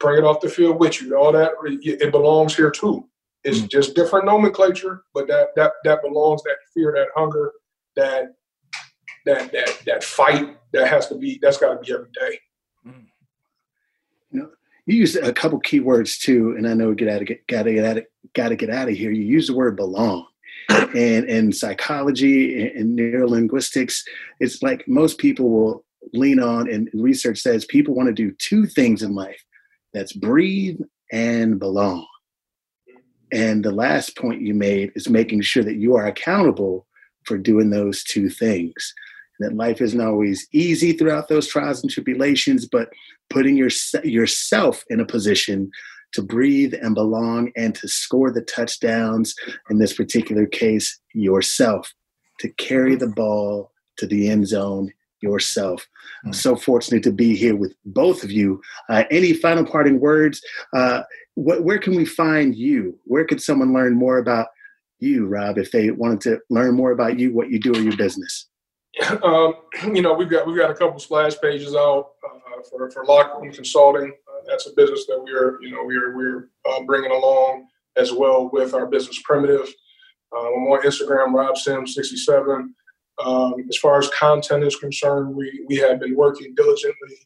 Bring 0.00 0.18
it 0.18 0.24
off 0.24 0.40
the 0.40 0.48
field 0.48 0.80
with 0.80 1.00
you. 1.00 1.14
All 1.14 1.30
that 1.32 1.52
it 1.62 2.10
belongs 2.10 2.56
here 2.56 2.70
too. 2.70 3.06
It's 3.44 3.60
mm 3.60 3.70
just 3.70 3.94
different 3.94 4.26
nomenclature, 4.26 5.04
but 5.14 5.28
that 5.28 5.48
that 5.56 5.72
that 5.84 6.02
belongs. 6.02 6.42
That 6.42 6.56
fear, 6.74 6.92
that 6.92 7.08
hunger, 7.14 7.52
that 7.96 8.34
that 9.26 9.52
that 9.52 9.82
that 9.86 10.04
fight 10.04 10.56
that 10.72 10.88
has 10.88 11.08
to 11.08 11.14
be. 11.14 11.38
That's 11.40 11.58
got 11.58 11.74
to 11.74 11.78
be 11.80 11.92
every 11.92 12.10
day. 12.12 12.38
Mm. 12.86 13.06
You 14.30 14.40
know, 14.40 14.50
you 14.86 14.96
used 14.96 15.16
a 15.16 15.32
couple 15.32 15.60
key 15.60 15.80
words 15.80 16.18
too, 16.18 16.54
and 16.56 16.66
I 16.66 16.74
know 16.74 16.88
we 16.88 16.94
get 16.94 17.08
out 17.08 17.20
of 17.20 17.28
get 17.28 17.46
gotta 17.46 17.72
get 17.72 17.84
out 17.84 17.98
of 17.98 18.06
gotta 18.34 18.56
get 18.56 18.70
out 18.70 18.88
of 18.88 18.94
here. 18.94 19.10
You 19.10 19.22
use 19.22 19.46
the 19.46 19.54
word 19.54 19.76
belong. 19.76 20.26
And 20.68 21.28
in 21.28 21.52
psychology 21.52 22.68
and 22.68 22.98
neurolinguistics, 22.98 24.02
it's 24.40 24.62
like 24.62 24.86
most 24.88 25.18
people 25.18 25.48
will 25.48 25.84
lean 26.12 26.40
on, 26.40 26.68
and 26.70 26.90
research 26.92 27.38
says 27.38 27.64
people 27.64 27.94
want 27.94 28.08
to 28.08 28.12
do 28.12 28.32
two 28.32 28.66
things 28.66 29.02
in 29.02 29.14
life 29.14 29.40
that's 29.92 30.12
breathe 30.12 30.80
and 31.12 31.58
belong. 31.58 32.06
And 33.32 33.64
the 33.64 33.72
last 33.72 34.16
point 34.16 34.42
you 34.42 34.54
made 34.54 34.92
is 34.94 35.08
making 35.08 35.42
sure 35.42 35.62
that 35.62 35.76
you 35.76 35.96
are 35.96 36.06
accountable 36.06 36.86
for 37.24 37.38
doing 37.38 37.70
those 37.70 38.02
two 38.02 38.28
things. 38.28 38.94
That 39.38 39.54
life 39.54 39.80
isn't 39.80 40.00
always 40.00 40.46
easy 40.52 40.92
throughout 40.92 41.28
those 41.28 41.46
trials 41.46 41.82
and 41.82 41.90
tribulations, 41.90 42.66
but 42.66 42.88
putting 43.30 43.56
your, 43.56 43.70
yourself 44.04 44.84
in 44.90 45.00
a 45.00 45.06
position 45.06 45.70
to 46.12 46.22
breathe 46.22 46.74
and 46.74 46.94
belong 46.94 47.52
and 47.56 47.74
to 47.76 47.88
score 47.88 48.32
the 48.32 48.42
touchdowns, 48.42 49.34
in 49.70 49.78
this 49.78 49.92
particular 49.92 50.46
case, 50.46 50.98
yourself, 51.14 51.92
to 52.40 52.48
carry 52.54 52.96
the 52.96 53.06
ball 53.06 53.72
to 53.96 54.06
the 54.06 54.28
end 54.28 54.48
zone 54.48 54.92
yourself. 55.22 55.86
I'm 56.24 56.32
so 56.32 56.56
fortunate 56.56 57.02
to 57.04 57.12
be 57.12 57.36
here 57.36 57.56
with 57.56 57.74
both 57.84 58.24
of 58.24 58.30
you. 58.30 58.60
Uh, 58.88 59.04
any 59.10 59.32
final 59.32 59.64
parting 59.64 60.00
words? 60.00 60.40
Uh, 60.74 61.02
wh- 61.34 61.62
where 61.62 61.78
can 61.78 61.94
we 61.94 62.04
find 62.04 62.54
you? 62.54 62.98
Where 63.04 63.24
could 63.24 63.42
someone 63.42 63.72
learn 63.72 63.94
more 63.94 64.18
about 64.18 64.48
you, 64.98 65.26
Rob, 65.26 65.58
if 65.58 65.70
they 65.70 65.90
wanted 65.90 66.20
to 66.22 66.40
learn 66.50 66.74
more 66.74 66.92
about 66.92 67.18
you, 67.18 67.32
what 67.32 67.50
you 67.50 67.58
do, 67.58 67.72
or 67.72 67.80
your 67.80 67.96
business? 67.96 68.46
Um, 69.22 69.54
you 69.94 70.02
know, 70.02 70.14
we've 70.14 70.28
got 70.28 70.46
we've 70.46 70.56
got 70.56 70.70
a 70.70 70.74
couple 70.74 70.98
splash 70.98 71.40
pages 71.40 71.74
out 71.76 72.10
uh, 72.24 72.62
for 72.68 72.90
for 72.90 73.04
Locker 73.04 73.40
Room 73.40 73.52
Consulting. 73.52 74.10
Uh, 74.10 74.40
that's 74.48 74.66
a 74.66 74.74
business 74.74 75.06
that 75.06 75.22
we're 75.22 75.62
you 75.62 75.70
know 75.70 75.84
we're 75.84 76.16
we're 76.16 76.50
uh, 76.68 76.82
bringing 76.82 77.12
along 77.12 77.68
as 77.96 78.12
well 78.12 78.50
with 78.52 78.74
our 78.74 78.86
business 78.86 79.20
Primitive. 79.22 79.72
Um, 80.36 80.46
I'm 80.46 80.72
on 80.72 80.82
Instagram, 80.82 81.32
Rob 81.32 81.56
Sims 81.56 81.94
67. 81.94 82.74
Um, 83.24 83.54
as 83.68 83.76
far 83.76 83.98
as 83.98 84.08
content 84.18 84.64
is 84.64 84.76
concerned, 84.76 85.34
we 85.34 85.64
we 85.68 85.76
have 85.76 86.00
been 86.00 86.16
working 86.16 86.54
diligently 86.54 87.16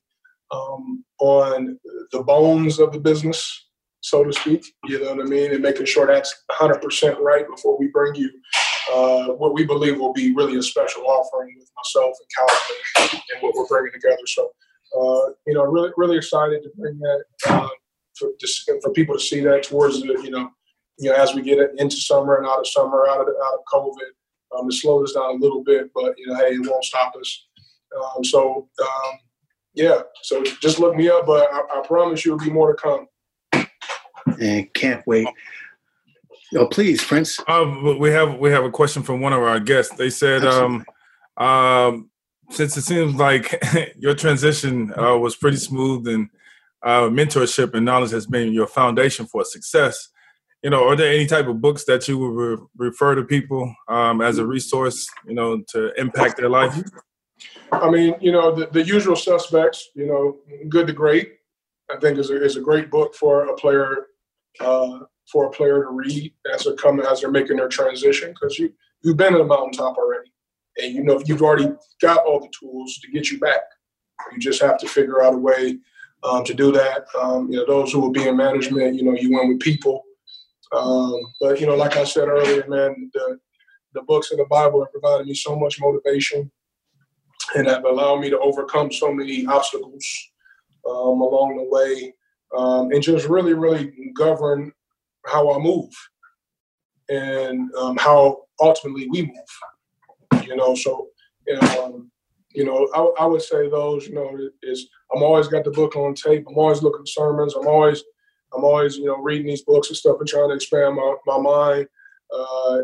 um, 0.51 1.05
on 1.21 1.79
the 2.13 2.23
bones 2.23 2.79
of 2.79 2.93
the 2.93 3.01
business 3.01 3.65
so 4.05 4.23
to 4.23 4.33
speak. 4.35 4.63
You 4.85 5.03
know 5.03 5.15
what 5.15 5.25
I 5.25 5.29
mean? 5.29 5.53
And 5.53 5.63
making 5.63 5.87
sure 5.87 6.07
that's 6.07 6.45
100% 6.51 7.19
right 7.21 7.49
before 7.49 7.79
we 7.79 7.87
bring 7.87 8.15
you 8.15 8.31
uh, 8.93 9.29
what 9.29 9.55
we 9.55 9.65
believe 9.65 9.99
will 9.99 10.13
be 10.13 10.35
really 10.35 10.59
a 10.59 10.63
special 10.63 11.05
offering 11.05 11.55
with 11.59 11.71
myself 11.75 12.15
and 12.21 12.29
Calvin 12.37 13.21
and 13.33 13.43
what 13.43 13.55
we're 13.55 13.67
bringing 13.67 13.93
together. 13.93 14.27
So, 14.27 14.51
uh, 14.95 15.33
you 15.47 15.55
know, 15.55 15.65
really, 15.65 15.91
really 15.97 16.19
excited 16.19 16.63
to 16.63 16.71
bring 16.77 16.99
that 16.99 17.25
uh, 17.47 17.69
for, 18.19 18.29
for 18.83 18.93
people 18.93 19.15
to 19.15 19.21
see 19.21 19.41
that 19.41 19.63
towards 19.63 20.03
the, 20.03 20.21
you 20.23 20.31
know, 20.31 20.51
you 20.99 21.09
know, 21.11 21.17
as 21.17 21.35
we 21.35 21.41
get 21.41 21.59
into 21.79 21.97
summer 21.97 22.37
and 22.37 22.47
out 22.47 22.61
of 22.61 22.69
summer, 22.69 23.07
out 23.09 23.23
of 23.23 23.29
out 23.29 23.55
of 23.55 23.61
COVID, 23.73 24.11
um, 24.59 24.69
it 24.69 24.75
slowed 24.75 25.05
us 25.05 25.13
down 25.13 25.37
a 25.37 25.39
little 25.39 25.63
bit, 25.63 25.91
but 25.95 26.15
you 26.19 26.27
know, 26.27 26.37
hey, 26.37 26.55
it 26.55 26.69
won't 26.69 26.85
stop 26.85 27.15
us. 27.19 27.47
Um, 28.17 28.25
so, 28.25 28.69
um, 28.81 29.19
yeah, 29.75 30.01
so 30.23 30.43
just 30.61 30.79
look 30.79 30.97
me 30.97 31.09
up, 31.09 31.27
but 31.27 31.49
I, 31.53 31.81
I 31.81 31.87
promise 31.87 32.25
you, 32.25 32.33
will 32.33 32.39
be 32.39 32.51
more 32.51 32.75
to 32.75 32.81
come 32.81 33.07
and 34.41 34.73
can't 34.75 35.07
wait. 35.07 35.29
Oh, 36.57 36.67
please, 36.67 37.03
Prince. 37.03 37.41
Um, 37.49 37.99
we 37.99 38.11
have 38.11 38.39
we 38.39 38.51
have 38.51 38.65
a 38.65 38.71
question 38.71 39.03
from 39.03 39.21
one 39.21 39.33
of 39.33 39.41
our 39.41 39.59
guests. 39.59 39.95
They 39.97 40.11
said, 40.11 40.45
um, 40.45 40.85
um, 41.37 42.11
since 42.51 42.77
it 42.77 42.83
seems 42.83 43.15
like 43.15 43.61
your 43.99 44.15
transition 44.15 44.93
uh, 44.97 45.17
was 45.19 45.37
pretty 45.37 45.57
smooth 45.57 46.07
and 46.07 46.29
uh, 46.83 47.09
mentorship 47.09 47.75
and 47.75 47.85
knowledge 47.85 48.11
has 48.11 48.27
been 48.27 48.53
your 48.53 48.67
foundation 48.67 49.27
for 49.27 49.45
success, 49.45 50.09
you 50.65 50.71
know, 50.71 50.89
are 50.89 50.97
there 50.97 51.13
any 51.13 51.27
type 51.27 51.47
of 51.47 51.61
books 51.61 51.85
that 51.85 52.09
you 52.09 52.17
would 52.17 52.33
re- 52.33 52.67
refer 52.79 53.15
to 53.15 53.23
people 53.23 53.73
um, 53.89 54.23
as 54.23 54.39
a 54.39 54.47
resource, 54.47 55.07
you 55.27 55.35
know, 55.35 55.63
to 55.69 55.93
impact 56.01 56.39
their 56.39 56.49
life? 56.49 56.83
I 57.71 57.91
mean, 57.91 58.15
you 58.19 58.33
know, 58.33 58.55
the, 58.55 58.67
the 58.67 58.83
usual 58.83 59.15
suspects, 59.15 59.91
you 59.95 60.07
know, 60.07 60.39
Good 60.71 60.87
to 60.87 60.95
Great, 60.95 61.35
I 61.91 61.99
think 61.99 62.19
is 62.19 62.31
a, 62.31 62.43
is 62.43 62.57
a 62.57 62.63
great 62.63 62.91
book 62.91 63.15
for 63.15 63.45
a 63.45 63.55
player 63.57 64.07
uh, 64.61 65.01
for 65.31 65.47
a 65.47 65.51
player 65.51 65.83
to 65.83 65.91
read 65.91 66.33
as 66.53 66.65
they're 66.65 66.77
coming 66.77 67.05
as 67.05 67.21
they're 67.21 67.31
making 67.31 67.59
their 67.59 67.69
transition 67.69 68.31
because 68.31 68.59
you 68.59 68.73
you've 69.03 69.17
been 69.17 69.35
at 69.35 69.39
the 69.39 69.45
mountaintop 69.45 69.97
already 69.97 70.31
and 70.79 70.95
you 70.95 71.03
know 71.03 71.21
you've 71.27 71.43
already 71.43 71.71
got 72.01 72.25
all 72.25 72.41
the 72.41 72.53
tools 72.59 72.99
to 72.99 73.11
get 73.11 73.31
you 73.31 73.39
back. 73.39 73.63
You 74.33 74.39
just 74.39 74.63
have 74.63 74.79
to 74.79 74.89
figure 74.89 75.23
out 75.23 75.35
a 75.35 75.39
way 75.39 75.79
um, 76.23 76.45
to 76.45 76.55
do 76.55 76.73
that. 76.73 77.05
Um, 77.21 77.51
you 77.51 77.59
know, 77.59 77.67
those 77.67 77.93
who 77.93 78.01
will 78.01 78.13
be 78.13 78.27
in 78.29 78.37
management, 78.37 78.95
you 78.95 79.03
know, 79.03 79.15
you 79.15 79.33
win 79.33 79.49
with 79.49 79.61
people. 79.61 80.05
Um, 80.75 81.21
but 81.41 81.61
you 81.61 81.67
know, 81.67 81.77
like 81.77 81.97
I 81.97 82.05
said 82.05 82.29
earlier, 82.29 82.67
man, 82.69 83.11
the 83.15 83.39
the 83.95 84.03
books 84.03 84.33
in 84.33 84.39
the 84.39 84.47
Bible 84.47 84.81
have 84.83 84.93
provided 84.93 85.27
me 85.27 85.35
so 85.35 85.57
much 85.57 85.81
motivation 85.81 86.51
and 87.55 87.69
have 87.69 87.85
allowed 87.85 88.21
me 88.21 88.31
to 88.31 88.39
overcome 88.41 88.91
so 88.91 89.13
many 89.13 89.47
obstacles 89.47 90.05
um, 90.89 91.21
along 91.21 91.57
the 91.57 91.69
way 91.69 92.13
um, 92.57 92.91
and 92.93 93.03
just 93.03 93.29
really, 93.29 93.55
really 93.55 93.93
govern 94.17 94.73
how 95.27 95.53
I 95.53 95.59
move 95.59 95.91
and 97.09 97.73
um, 97.75 97.97
how 97.97 98.43
ultimately 98.61 99.09
we 99.09 99.23
move. 99.23 100.45
You 100.45 100.57
know, 100.57 100.75
so 100.75 101.09
you 101.47 101.55
know, 101.55 101.85
um, 101.85 102.11
you 102.55 102.65
know, 102.65 102.89
I, 102.95 103.23
I, 103.25 103.27
would 103.27 103.43
say 103.43 103.69
those. 103.69 104.07
You 104.07 104.15
know, 104.15 104.39
is 104.63 104.89
I'm 105.15 105.23
always 105.23 105.49
got 105.49 105.65
the 105.65 105.71
book 105.71 105.97
on 105.97 106.15
tape. 106.15 106.45
I'm 106.49 106.59
always 106.59 106.83
looking 106.83 107.07
sermons. 107.07 107.55
I'm 107.55 107.67
always, 107.67 108.03
I'm 108.57 108.65
always, 108.65 108.97
you 108.97 109.07
know, 109.07 109.17
reading 109.17 109.47
these 109.47 109.63
books 109.63 109.89
and 109.89 109.97
stuff 109.97 110.17
and 110.21 110.29
trying 110.29 110.49
to 110.51 110.55
expand 110.55 110.97
my 110.97 111.17
my 111.27 111.39
mind. 111.39 111.87
Uh, 112.35 112.79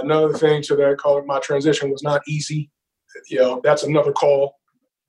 another 0.00 0.34
thing 0.34 0.62
to 0.62 0.76
that, 0.76 0.98
call 0.98 1.18
it 1.18 1.26
my 1.26 1.40
transition 1.40 1.90
was 1.90 2.02
not 2.02 2.22
easy. 2.28 2.70
You 3.28 3.38
know, 3.38 3.60
that's 3.64 3.82
another 3.82 4.12
call. 4.12 4.56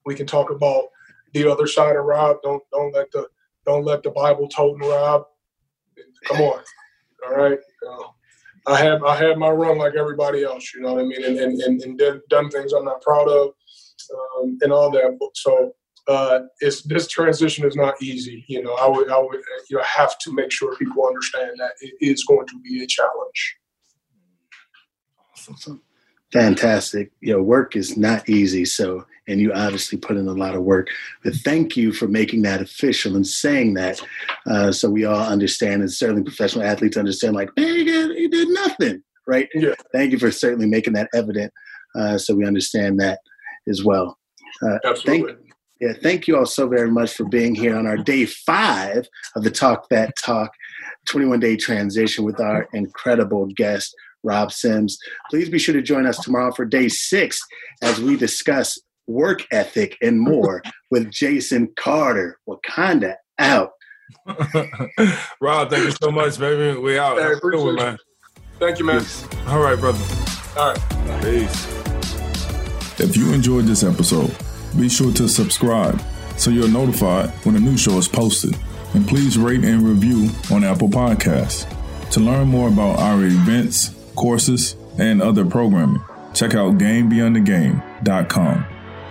We 0.05 0.15
can 0.15 0.27
talk 0.27 0.49
about 0.51 0.85
the 1.33 1.49
other 1.51 1.67
side 1.67 1.95
of 1.95 2.05
Rob. 2.05 2.37
Don't 2.43 2.63
don't 2.71 2.93
let 2.93 3.11
the 3.11 3.27
don't 3.65 3.85
let 3.85 4.03
the 4.03 4.11
Bible 4.11 4.47
toting 4.47 4.87
Rob. 4.87 5.23
Come 6.25 6.41
on, 6.41 6.61
all 7.27 7.35
right. 7.35 7.59
Uh, 7.87 8.03
I 8.67 8.77
have 8.79 9.03
I 9.03 9.15
have 9.17 9.37
my 9.37 9.49
run 9.49 9.77
like 9.77 9.95
everybody 9.95 10.43
else. 10.43 10.73
You 10.73 10.81
know 10.81 10.93
what 10.93 11.03
I 11.03 11.07
mean, 11.07 11.23
and 11.23 11.37
and, 11.39 11.61
and, 11.61 12.01
and 12.01 12.21
done 12.29 12.49
things 12.49 12.73
I'm 12.73 12.85
not 12.85 13.01
proud 13.01 13.27
of. 13.29 13.53
um, 14.41 14.57
and 14.61 14.71
all 14.71 14.91
that. 14.91 15.17
So 15.35 15.73
uh, 16.07 16.39
it's 16.59 16.81
this 16.83 17.07
transition 17.07 17.65
is 17.65 17.75
not 17.75 18.01
easy. 18.01 18.43
You 18.47 18.63
know, 18.63 18.73
I 18.73 18.87
would 18.87 19.09
I 19.09 19.19
would 19.19 19.41
you 19.69 19.77
know 19.77 19.83
have 19.83 20.17
to 20.19 20.33
make 20.33 20.51
sure 20.51 20.75
people 20.75 21.05
understand 21.07 21.51
that 21.57 21.71
it 21.81 21.93
is 22.01 22.23
going 22.25 22.47
to 22.47 22.59
be 22.61 22.83
a 22.83 22.87
challenge. 22.87 23.57
Awesome. 25.49 25.81
Fantastic. 26.31 27.11
Your 27.21 27.43
work 27.43 27.75
is 27.75 27.95
not 27.95 28.27
easy. 28.27 28.65
So, 28.65 29.05
and 29.27 29.39
you 29.39 29.53
obviously 29.53 29.99
put 29.99 30.17
in 30.17 30.27
a 30.27 30.33
lot 30.33 30.55
of 30.55 30.63
work. 30.63 30.87
But 31.23 31.35
thank 31.35 31.77
you 31.77 31.93
for 31.93 32.07
making 32.07 32.41
that 32.41 32.59
official 32.59 33.15
and 33.15 33.25
saying 33.25 33.75
that, 33.75 34.01
uh, 34.47 34.71
so 34.71 34.89
we 34.89 35.05
all 35.05 35.21
understand, 35.21 35.81
and 35.83 35.91
certainly 35.91 36.23
professional 36.23 36.65
athletes 36.65 36.97
understand. 36.97 37.35
Like, 37.35 37.49
man, 37.55 37.75
he 37.75 37.83
did, 37.83 38.17
he 38.17 38.27
did 38.27 38.49
nothing, 38.49 39.03
right? 39.27 39.47
Yeah. 39.53 39.75
Thank 39.93 40.11
you 40.11 40.17
for 40.17 40.31
certainly 40.31 40.65
making 40.65 40.93
that 40.93 41.09
evident, 41.13 41.53
uh, 41.95 42.17
so 42.17 42.33
we 42.33 42.47
understand 42.47 42.99
that 42.99 43.19
as 43.69 43.83
well. 43.83 44.17
Uh, 44.63 44.79
Absolutely. 44.85 45.33
Thank, 45.33 45.52
yeah, 45.83 45.91
thank 46.01 46.29
you 46.29 46.37
all 46.37 46.45
so 46.45 46.65
very 46.69 46.89
much 46.89 47.13
for 47.13 47.25
being 47.25 47.53
here 47.53 47.75
on 47.75 47.85
our 47.85 47.97
day 47.97 48.25
five 48.25 49.05
of 49.35 49.43
the 49.43 49.51
Talk 49.51 49.89
That 49.89 50.15
Talk 50.15 50.53
21 51.09 51.41
day 51.41 51.57
transition 51.57 52.23
with 52.23 52.39
our 52.39 52.69
incredible 52.71 53.47
guest, 53.47 53.93
Rob 54.23 54.53
Sims. 54.53 54.97
Please 55.29 55.49
be 55.49 55.59
sure 55.59 55.73
to 55.73 55.81
join 55.81 56.05
us 56.05 56.17
tomorrow 56.19 56.53
for 56.53 56.63
day 56.63 56.87
six 56.87 57.37
as 57.81 57.99
we 57.99 58.15
discuss 58.15 58.79
work 59.07 59.45
ethic 59.51 59.97
and 60.01 60.21
more 60.21 60.63
with 60.89 61.11
Jason 61.11 61.67
Carter. 61.75 62.37
Wakanda 62.47 63.15
out. 63.37 63.71
Rob, 65.41 65.69
thank 65.69 65.83
you 65.83 65.91
so 66.01 66.11
much, 66.11 66.39
baby. 66.39 66.79
We 66.79 66.97
out. 66.97 67.17
Hey, 67.17 67.33
appreciate 67.33 67.73
man. 67.73 67.97
Thank 68.57 68.79
you, 68.79 68.85
man. 68.85 68.99
Peace. 68.99 69.27
All 69.47 69.59
right, 69.59 69.77
brother. 69.77 69.99
All 70.55 70.73
right. 70.73 71.21
Peace. 71.21 71.67
If 73.01 73.17
you 73.17 73.33
enjoyed 73.33 73.65
this 73.65 73.83
episode, 73.83 74.33
be 74.77 74.89
sure 74.89 75.11
to 75.13 75.27
subscribe 75.27 76.01
so 76.37 76.49
you're 76.49 76.67
notified 76.67 77.29
when 77.45 77.55
a 77.55 77.59
new 77.59 77.77
show 77.77 77.97
is 77.97 78.07
posted. 78.07 78.55
And 78.93 79.07
please 79.07 79.37
rate 79.37 79.63
and 79.63 79.81
review 79.81 80.29
on 80.51 80.63
Apple 80.63 80.89
Podcasts. 80.89 81.67
To 82.11 82.19
learn 82.19 82.47
more 82.47 82.67
about 82.67 82.99
our 82.99 83.23
events, 83.23 83.95
courses, 84.15 84.75
and 84.99 85.21
other 85.21 85.45
programming, 85.45 86.03
check 86.33 86.53
out 86.53 86.77
GameBeyondTheGame.com. 86.77 88.65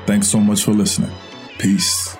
Thanks 0.06 0.28
so 0.28 0.38
much 0.38 0.62
for 0.62 0.72
listening. 0.72 1.10
Peace. 1.58 2.16